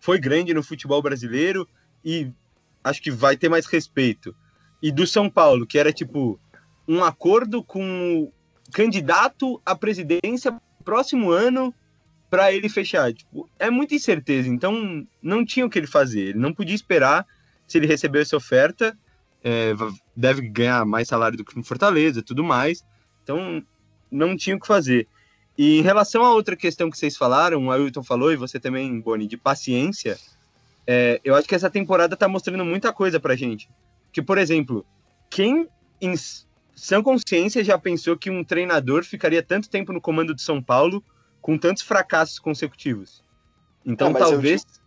[0.00, 1.66] foi grande no futebol brasileiro
[2.04, 2.30] e
[2.84, 4.34] acho que vai ter mais respeito.
[4.82, 6.38] E do São Paulo, que era tipo
[6.86, 8.32] um acordo com o
[8.72, 11.74] candidato à presidência próximo ano
[12.30, 13.12] para ele fechar.
[13.12, 16.20] Tipo, é muita incerteza, então não tinha o que ele fazer.
[16.28, 17.26] Ele não podia esperar
[17.66, 18.96] se ele recebeu essa oferta.
[19.42, 19.72] É,
[20.16, 22.84] deve ganhar mais salário do que no Fortaleza, tudo mais.
[23.22, 23.62] Então
[24.10, 25.06] não tinha o que fazer.
[25.56, 29.00] E em relação a outra questão que vocês falaram, o Ailton falou, e você também,
[29.00, 30.16] Boni, de paciência,
[30.86, 33.68] é, eu acho que essa temporada está mostrando muita coisa pra gente.
[34.12, 34.86] Que, por exemplo,
[35.28, 35.68] quem
[36.00, 36.14] em
[36.76, 41.04] sã consciência já pensou que um treinador ficaria tanto tempo no comando de São Paulo
[41.42, 43.24] com tantos fracassos consecutivos?
[43.84, 44.62] Então, não, talvez.
[44.62, 44.82] Eu digo,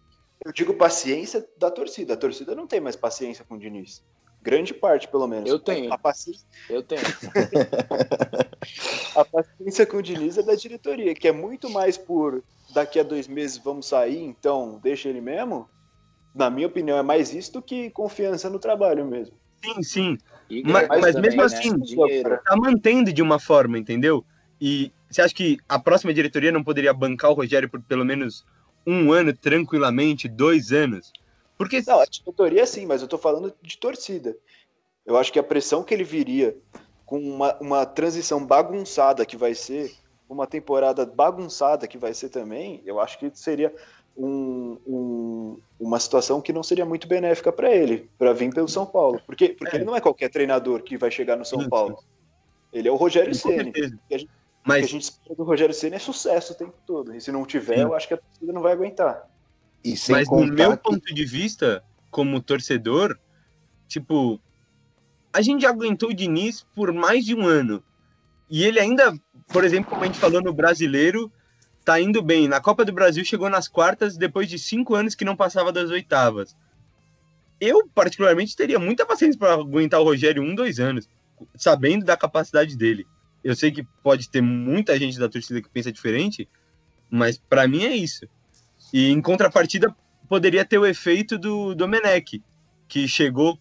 [0.46, 2.14] eu digo, paciência da torcida.
[2.14, 4.04] A torcida não tem mais paciência com o Diniz.
[4.42, 5.50] Grande parte, pelo menos.
[5.50, 5.94] Eu tenho.
[5.94, 6.46] A paciência...
[6.70, 7.02] Eu tenho.
[9.16, 13.04] a paciência com o Diniz é da diretoria, que é muito mais por daqui a
[13.04, 15.70] dois meses vamos sair, então deixa ele mesmo.
[16.34, 19.36] Na minha opinião, é mais isso do que confiança no trabalho mesmo.
[19.64, 20.18] Sim, sim.
[20.66, 21.46] Mas, mas também, mesmo né?
[21.46, 22.40] assim, né?
[22.44, 24.26] tá mantendo de uma forma, entendeu?
[24.60, 28.46] E você acha que a próxima diretoria não poderia bancar o Rogério por pelo menos
[28.88, 31.12] um ano tranquilamente, dois anos?
[31.62, 31.84] Porque...
[31.86, 34.36] Não, a diretoria sim, mas eu tô falando de torcida.
[35.06, 36.58] Eu acho que a pressão que ele viria
[37.06, 39.94] com uma, uma transição bagunçada que vai ser,
[40.30, 43.74] uma temporada bagunçada que vai ser também, eu acho que seria
[44.18, 48.86] um, um, uma situação que não seria muito benéfica para ele, para vir pelo São
[48.86, 49.22] Paulo.
[49.26, 49.80] Porque, porque é.
[49.80, 52.04] ele não é qualquer treinador que vai chegar no São Paulo.
[52.72, 53.74] Ele é o Rogério Ceni.
[54.64, 54.78] Mas...
[54.78, 57.16] O que a gente espera do Rogério Ceni é sucesso o tempo todo.
[57.16, 57.82] E se não tiver, Sim.
[57.82, 59.28] eu acho que a torcida não vai aguentar.
[60.10, 60.84] Mas no meu que...
[60.84, 63.18] ponto de vista, como torcedor,
[63.88, 64.40] tipo,
[65.34, 67.84] a gente já aguentou o Diniz por mais de um ano.
[68.50, 69.18] E ele ainda,
[69.48, 71.32] por exemplo, como a gente falou no brasileiro,
[71.86, 72.48] tá indo bem.
[72.48, 75.90] Na Copa do Brasil chegou nas quartas depois de cinco anos que não passava das
[75.90, 76.56] oitavas.
[77.60, 81.08] Eu, particularmente, teria muita paciência para aguentar o Rogério um, dois anos,
[81.56, 83.06] sabendo da capacidade dele.
[83.44, 86.48] Eu sei que pode ter muita gente da torcida que pensa diferente,
[87.10, 88.28] mas para mim é isso.
[88.94, 89.96] E em contrapartida,
[90.28, 92.44] poderia ter o efeito do Domenech,
[92.88, 93.58] que chegou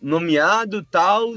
[0.00, 1.32] nomeado, tal,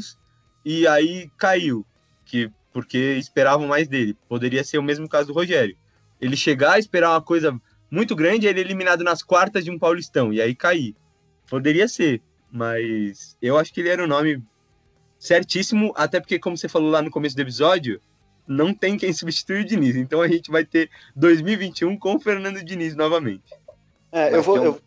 [0.65, 1.85] e aí caiu,
[2.25, 4.15] que porque esperavam mais dele.
[4.27, 5.75] Poderia ser o mesmo caso do Rogério.
[6.21, 7.59] Ele chegar, esperar uma coisa
[7.89, 10.95] muito grande, ele eliminado nas quartas de um Paulistão, e aí cair.
[11.49, 12.21] Poderia ser,
[12.51, 14.43] mas eu acho que ele era o nome
[15.17, 18.01] certíssimo, até porque, como você falou lá no começo do episódio,
[18.49, 19.95] não tem quem substituir o Diniz.
[19.95, 23.53] Então a gente vai ter 2021 com o Fernando Diniz novamente.
[24.11, 24.57] É, eu vou.
[24.57, 24.81] Eu,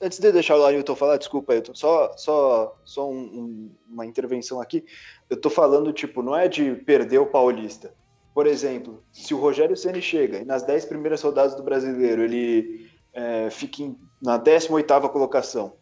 [0.00, 4.60] antes de deixar o Ailton falar, desculpa, Ailton, só, só, só um, um, uma intervenção
[4.60, 4.84] aqui.
[5.28, 7.92] Eu tô falando, tipo, não é de perder o Paulista.
[8.32, 12.88] Por exemplo, se o Rogério Ceni chega e nas 10 primeiras rodadas do brasileiro ele
[13.12, 15.74] é, fica em, na 18 colocação,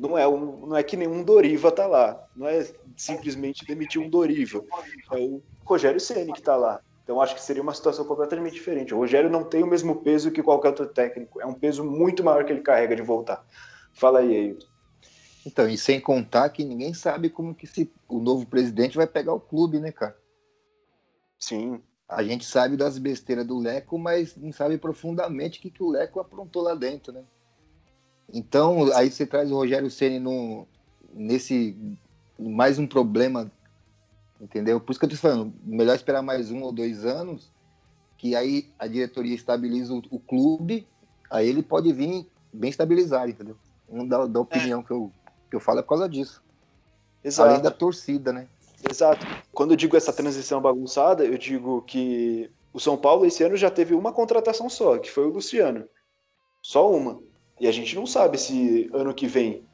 [0.00, 2.26] não é, um, não é que nenhum Doriva tá lá.
[2.34, 4.64] Não é simplesmente demitir um Doriva.
[5.12, 6.80] É o Rogério Ceni que tá lá.
[7.02, 8.94] Então acho que seria uma situação completamente diferente.
[8.94, 11.40] O Rogério não tem o mesmo peso que qualquer outro técnico.
[11.40, 13.44] É um peso muito maior que ele carrega de voltar.
[13.92, 14.66] Fala aí, Ailton.
[15.44, 19.32] Então, e sem contar que ninguém sabe como que se, o novo presidente vai pegar
[19.32, 20.16] o clube, né, cara?
[21.38, 21.82] Sim.
[22.06, 25.90] A gente sabe das besteiras do Leco, mas não sabe profundamente o que, que o
[25.90, 27.24] Leco aprontou lá dentro, né?
[28.32, 30.66] Então, aí você traz o Rogério Ceni no,
[31.12, 31.76] nesse
[32.38, 33.50] mais um problema,
[34.40, 34.80] entendeu?
[34.80, 37.50] Por isso que eu tô falando, melhor esperar mais um ou dois anos,
[38.16, 40.86] que aí a diretoria estabiliza o, o clube,
[41.30, 43.56] aí ele pode vir bem estabilizado, entendeu?
[43.88, 44.82] Um da, da opinião é.
[44.84, 45.12] que, eu,
[45.50, 46.42] que eu falo é por causa disso.
[47.22, 47.50] Exato.
[47.50, 48.48] Além da torcida, né?
[48.88, 49.26] Exato.
[49.52, 53.70] Quando eu digo essa transição bagunçada, eu digo que o São Paulo esse ano já
[53.70, 55.86] teve uma contratação só, que foi o Luciano.
[56.62, 57.20] Só uma.
[57.60, 59.68] E a gente não sabe se ano que vem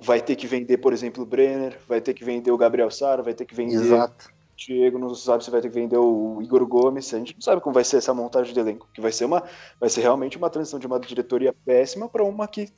[0.00, 3.22] vai ter que vender, por exemplo, o Brenner, vai ter que vender o Gabriel Sara,
[3.22, 4.28] vai ter que vender Exato.
[4.28, 7.40] o Diego, não sabe se vai ter que vender o Igor Gomes, a gente não
[7.40, 9.42] sabe como vai ser essa montagem de elenco, que vai ser uma
[9.80, 12.68] vai ser realmente uma transição de uma diretoria péssima para uma que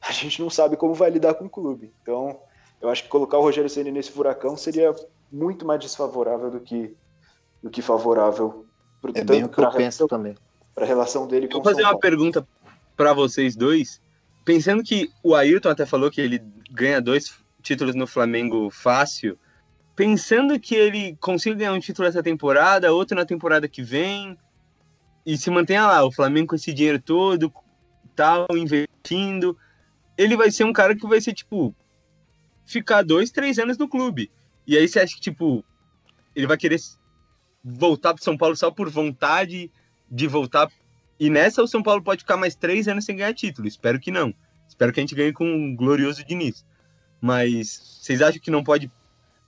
[0.00, 1.94] a gente não sabe como vai lidar com o clube.
[2.02, 2.38] Então,
[2.82, 4.94] eu acho que colocar o Rogério Ceni nesse furacão seria
[5.32, 6.94] muito mais desfavorável do que
[7.62, 8.66] do que favorável.
[9.14, 10.34] É bem o que eu penso também.
[10.74, 12.46] Para a relação dele com Vou fazer uma pergunta
[12.96, 14.00] para vocês dois.
[14.44, 19.38] Pensando que o Ailton até falou que ele ganha dois títulos no Flamengo fácil,
[19.96, 24.36] pensando que ele consiga ganhar um título essa temporada, outro na temporada que vem,
[25.24, 27.52] e se mantenha lá, o Flamengo com esse dinheiro todo,
[28.14, 29.56] tal, investindo,
[30.16, 31.74] ele vai ser um cara que vai ser, tipo,
[32.66, 34.30] ficar dois, três anos no clube.
[34.66, 35.64] E aí você acha que, tipo,
[36.34, 36.78] ele vai querer
[37.62, 39.70] voltar para São Paulo só por vontade
[40.10, 40.70] de voltar
[41.18, 43.68] e nessa o São Paulo pode ficar mais três anos sem ganhar título.
[43.68, 44.34] Espero que não.
[44.68, 46.64] Espero que a gente ganhe com um glorioso Diniz.
[47.20, 48.90] Mas vocês acham que não pode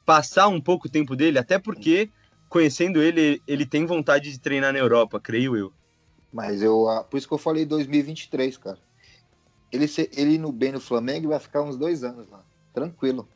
[0.05, 1.39] passar um pouco o tempo dele?
[1.39, 2.11] Até porque,
[2.49, 5.73] conhecendo ele, ele tem vontade de treinar na Europa, creio eu.
[6.33, 8.79] Mas eu, por isso que eu falei 2023, cara.
[9.73, 9.87] Ele,
[10.17, 13.29] ele no bem no Flamengo vai ficar uns dois anos lá, tranquilo.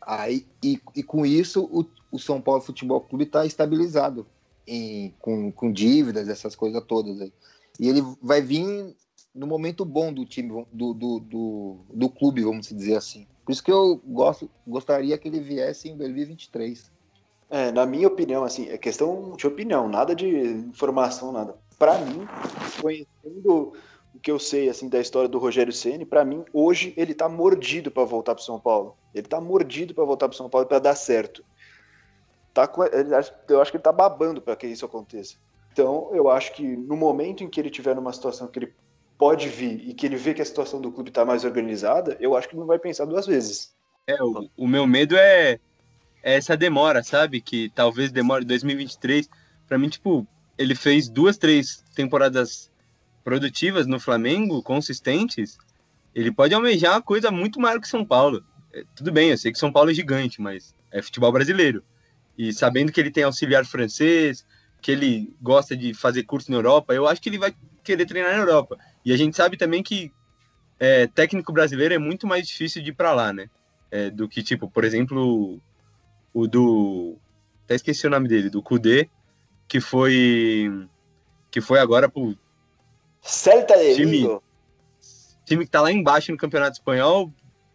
[0.00, 4.26] Aí, e, e com isso, o, o São Paulo Futebol Clube está estabilizado
[4.66, 7.32] em, com, com dívidas, essas coisas todas aí.
[7.78, 8.94] E ele vai vir
[9.34, 13.26] no momento bom do time, do, do, do, do clube, vamos dizer assim.
[13.44, 16.90] Por isso que eu gosto, gostaria que ele viesse em 2023.
[17.50, 21.56] É, na minha opinião, assim, é questão de opinião, nada de informação, nada.
[21.78, 22.26] Para mim,
[22.80, 23.72] conhecendo
[24.14, 27.28] o que eu sei assim da história do Rogério Ceni, para mim hoje ele tá
[27.28, 28.96] mordido para voltar para São Paulo.
[29.12, 31.44] Ele tá mordido para voltar para São Paulo para dar certo.
[32.52, 32.70] Tá,
[33.48, 35.36] eu acho que ele tá babando para que isso aconteça.
[35.74, 38.72] Então, eu acho que no momento em que ele tiver numa situação que ele
[39.18, 42.36] pode vir e que ele vê que a situação do clube está mais organizada, eu
[42.36, 43.74] acho que não vai pensar duas vezes.
[44.06, 45.58] É, o, o meu medo é,
[46.22, 47.40] é, essa demora, sabe?
[47.40, 49.28] Que talvez demore 2023.
[49.66, 50.24] Para mim, tipo,
[50.56, 52.70] ele fez duas, três temporadas
[53.24, 55.58] produtivas no Flamengo, consistentes.
[56.14, 58.44] Ele pode almejar uma coisa muito maior que São Paulo.
[58.72, 61.82] É, tudo bem, eu sei que São Paulo é gigante, mas é futebol brasileiro.
[62.38, 64.46] E sabendo que ele tem auxiliar francês,
[64.84, 68.32] que ele gosta de fazer curso na Europa, eu acho que ele vai querer treinar
[68.32, 68.78] na Europa.
[69.02, 70.12] E a gente sabe também que
[70.78, 73.48] é, técnico brasileiro é muito mais difícil de ir para lá, né?
[73.90, 75.58] É, do que, tipo, por exemplo,
[76.34, 77.16] o, do.
[77.64, 79.08] Até esqueci o nome dele, do Kudê,
[79.66, 80.70] que foi.
[81.50, 82.36] Que foi agora pro.
[83.22, 84.38] Celta de time,
[85.46, 87.32] time que tá lá embaixo no Campeonato Espanhol,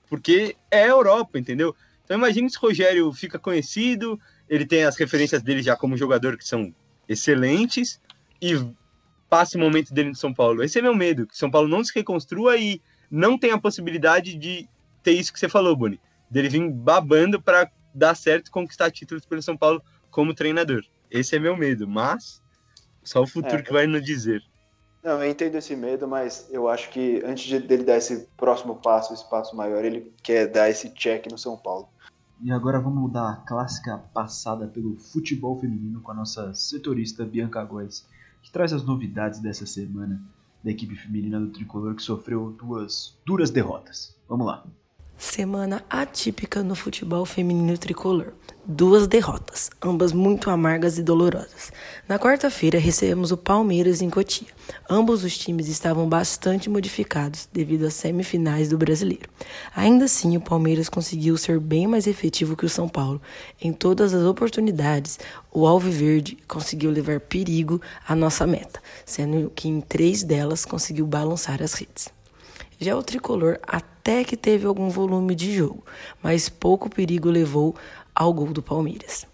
[0.08, 1.76] porque é Europa, entendeu?
[2.06, 6.38] Então imagine se o Rogério fica conhecido, ele tem as referências dele já como jogador
[6.38, 6.72] que são
[7.10, 8.00] excelentes
[8.40, 8.54] e
[9.28, 10.64] passe o momento dele no São Paulo.
[10.64, 14.36] Esse é meu medo, que São Paulo não se reconstrua e não tem a possibilidade
[14.36, 14.70] de
[15.04, 16.00] ter isso que você falou, Boni,
[16.30, 19.82] dele vir babando para dar certo e conquistar títulos pelo São Paulo
[20.12, 20.84] como treinador.
[21.10, 22.42] Esse é meu medo, mas
[23.04, 23.62] só o futuro é.
[23.64, 24.44] que vai nos dizer.
[25.02, 28.76] Não, eu entendo esse medo, mas eu acho que antes de, dele dar esse próximo
[28.76, 31.90] passo, esse passo maior, ele quer dar esse check no São Paulo.
[32.42, 37.62] E agora vamos dar a clássica passada pelo futebol feminino com a nossa setorista Bianca
[37.66, 38.08] Góes,
[38.42, 40.22] que traz as novidades dessa semana
[40.64, 44.16] da equipe feminina do Tricolor que sofreu duas duras derrotas.
[44.28, 44.64] Vamos lá.
[45.20, 48.32] Semana atípica no futebol feminino tricolor.
[48.66, 51.74] Duas derrotas, ambas muito amargas e dolorosas.
[52.08, 54.48] Na quarta-feira recebemos o Palmeiras em Cotia.
[54.90, 59.30] Ambos os times estavam bastante modificados devido às semifinais do Brasileiro.
[59.76, 63.22] Ainda assim, o Palmeiras conseguiu ser bem mais efetivo que o São Paulo.
[63.62, 65.20] Em todas as oportunidades,
[65.52, 71.62] o Alviverde conseguiu levar perigo à nossa meta, sendo que em três delas conseguiu balançar
[71.62, 72.08] as redes.
[72.80, 75.84] Já o tricolor até que teve algum volume de jogo,
[76.22, 77.76] mas pouco perigo levou
[78.16, 79.28] ao gol do Palmeiras.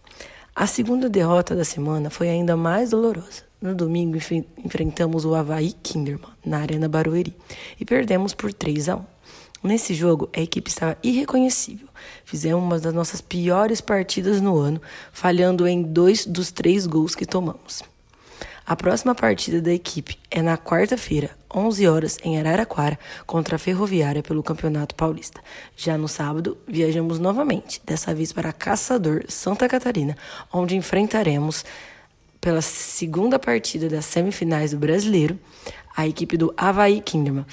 [0.55, 3.43] A segunda derrota da semana foi ainda mais dolorosa.
[3.61, 4.17] No domingo
[4.63, 7.36] enfrentamos o Havaí Kinderman na Arena Barueri
[7.80, 9.05] e perdemos por 3 a 1.
[9.63, 11.88] Nesse jogo, a equipe estava irreconhecível.
[12.23, 14.80] Fizemos uma das nossas piores partidas no ano,
[15.11, 17.82] falhando em dois dos três gols que tomamos.
[18.68, 22.97] A próxima partida da equipe é na quarta-feira, 11 horas, em Araraquara,
[23.28, 25.39] contra a Ferroviária pelo Campeonato Paulista.
[25.78, 30.18] Já no sábado, viajamos novamente, dessa vez para Caçador, Santa Catarina,
[30.51, 31.63] onde enfrentaremos,
[32.41, 35.38] pela segunda partida das semifinais do Brasileiro,
[35.95, 37.45] a equipe do Havaí Kinderman,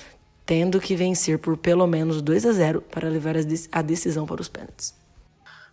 [0.46, 3.34] tendo que vencer por pelo menos 2 a 0 para levar
[3.70, 4.94] a decisão para os pênaltis.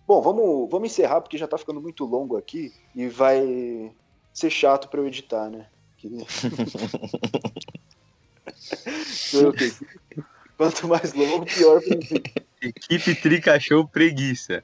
[0.05, 3.93] Bom, vamos, vamos encerrar porque já está ficando muito longo aqui e vai
[4.39, 5.67] ser chato para eu editar, né?
[10.57, 12.23] Quanto mais longo, pior pra mim.
[12.61, 14.63] Equipe Trica Show preguiça.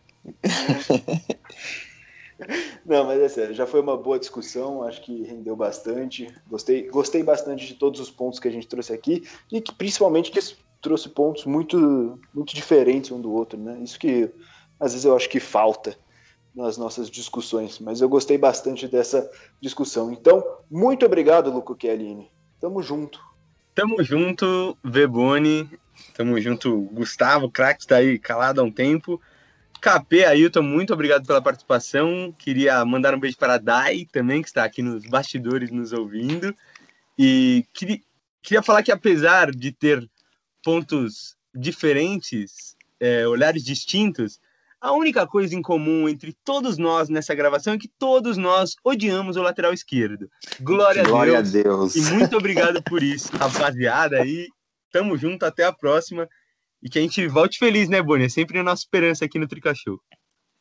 [2.86, 6.28] Não, mas é sério, já foi uma boa discussão, acho que rendeu bastante.
[6.47, 10.32] Gostei, gostei bastante de todos os pontos que a gente trouxe aqui e que principalmente
[10.32, 10.39] que
[10.82, 13.80] trouxe pontos muito, muito diferentes um do outro, né?
[13.82, 14.30] Isso que
[14.80, 15.97] às vezes eu acho que falta
[16.55, 19.29] nas nossas discussões, mas eu gostei bastante dessa
[19.61, 20.11] discussão.
[20.11, 22.31] Então, muito obrigado, Luco Chiellini.
[22.61, 23.19] Tamo junto.
[23.73, 25.69] Tamo junto, Veboni.
[26.13, 29.21] Tamo junto, Gustavo, craque, tá aí calado há um tempo.
[29.81, 32.33] KP, Ailton, muito obrigado pela participação.
[32.37, 36.55] Queria mandar um beijo para a Dai também, que está aqui nos bastidores nos ouvindo.
[37.19, 37.99] E queria,
[38.41, 40.09] queria falar que apesar de ter
[40.63, 44.39] pontos diferentes, é, olhares distintos,
[44.86, 49.36] a única coisa em comum entre todos nós nessa gravação é que todos nós odiamos
[49.36, 50.29] o lateral esquerdo.
[50.61, 51.49] Glória, Glória a, Deus.
[51.49, 51.95] a Deus.
[51.95, 54.23] E muito obrigado por isso, rapaziada.
[54.23, 54.47] E
[54.91, 56.29] tamo junto, até a próxima.
[56.83, 58.25] E que a gente volte feliz, né, Boni?
[58.25, 59.99] É sempre a nossa esperança aqui no Tricachou.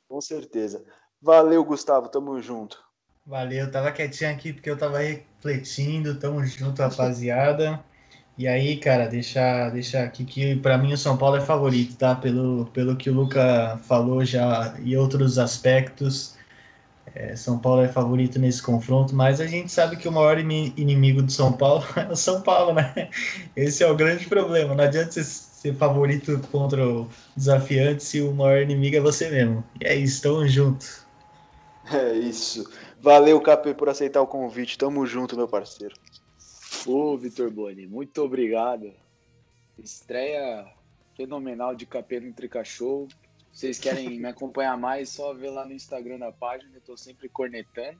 [0.09, 0.83] Com certeza.
[1.21, 2.09] Valeu, Gustavo.
[2.09, 2.83] Tamo junto.
[3.27, 6.19] Valeu, tava quietinho aqui porque eu tava refletindo.
[6.19, 7.85] Tamo junto, rapaziada.
[8.37, 12.17] E aí, cara, deixar deixa aqui que para mim o São Paulo é favorito, tá?
[12.17, 16.37] Pelo, pelo que o Luca falou já e outros aspectos.
[17.15, 21.23] É, São Paulo é favorito nesse confronto, mas a gente sabe que o maior inimigo
[21.23, 23.11] do São Paulo é o São Paulo, né?
[23.57, 24.75] Esse é o grande problema.
[24.75, 29.65] Não adianta você ser favorito contra o desafiante se o maior inimigo é você mesmo.
[29.81, 30.87] E é isso, tamo junto.
[31.91, 32.65] É isso.
[33.01, 34.79] Valeu, Capê, por aceitar o convite.
[34.79, 35.95] Tamo junto, meu parceiro.
[36.87, 38.93] Ô, Vitor Boni, muito obrigado.
[39.79, 40.71] Estreia
[41.17, 43.09] fenomenal de KP no Tricachou.
[43.51, 47.29] Vocês querem me acompanhar mais, só ver lá no Instagram da página, eu tô sempre
[47.29, 47.99] cornetando.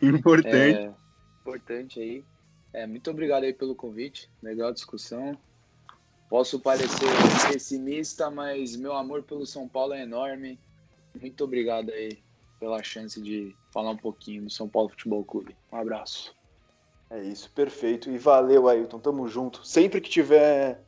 [0.06, 0.78] importante.
[0.78, 0.94] É,
[1.40, 2.24] importante aí.
[2.72, 4.30] É, muito obrigado aí pelo convite.
[4.42, 5.36] Legal discussão.
[6.30, 7.08] Posso parecer
[7.52, 10.58] pessimista, mas meu amor pelo São Paulo é enorme.
[11.20, 12.18] Muito obrigado aí
[12.58, 15.54] pela chance de falar um pouquinho do São Paulo Futebol Clube.
[15.70, 16.34] Um abraço.
[17.10, 18.10] É isso, perfeito.
[18.10, 18.98] E valeu, Ailton.
[18.98, 19.66] Tamo junto.
[19.66, 20.80] Sempre que tiver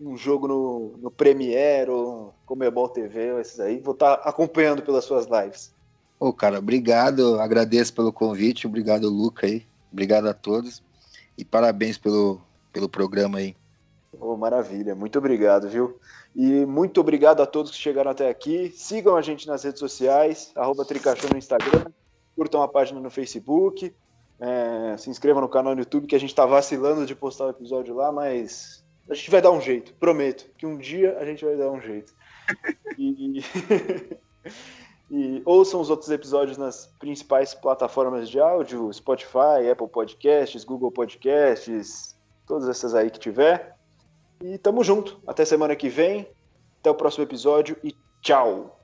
[0.00, 5.04] um jogo no, no Premiere ou Comebol TV, esses aí, vou estar tá acompanhando pelas
[5.04, 5.74] suas lives.
[6.20, 7.40] Ô, cara, obrigado.
[7.40, 8.68] Agradeço pelo convite.
[8.68, 9.66] Obrigado, Luca aí.
[9.92, 10.80] Obrigado a todos.
[11.36, 12.40] E parabéns pelo,
[12.72, 13.56] pelo programa aí.
[14.20, 15.98] Oh, maravilha, muito obrigado, viu?
[16.36, 18.72] E muito obrigado a todos que chegaram até aqui.
[18.76, 21.86] Sigam a gente nas redes sociais, arroba Tricachão no Instagram,
[22.38, 23.92] curtam a página no Facebook,
[24.38, 27.50] é, se inscrevam no canal no YouTube, que a gente está vacilando de postar o
[27.50, 31.44] episódio lá, mas a gente vai dar um jeito, prometo, que um dia a gente
[31.44, 32.14] vai dar um jeito.
[32.96, 33.42] E,
[35.10, 42.16] e ouçam os outros episódios nas principais plataformas de áudio, Spotify, Apple Podcasts, Google Podcasts,
[42.46, 43.76] todas essas aí que tiver.
[44.40, 45.20] E tamo junto.
[45.26, 46.28] Até semana que vem.
[46.78, 48.77] Até o próximo episódio e tchau!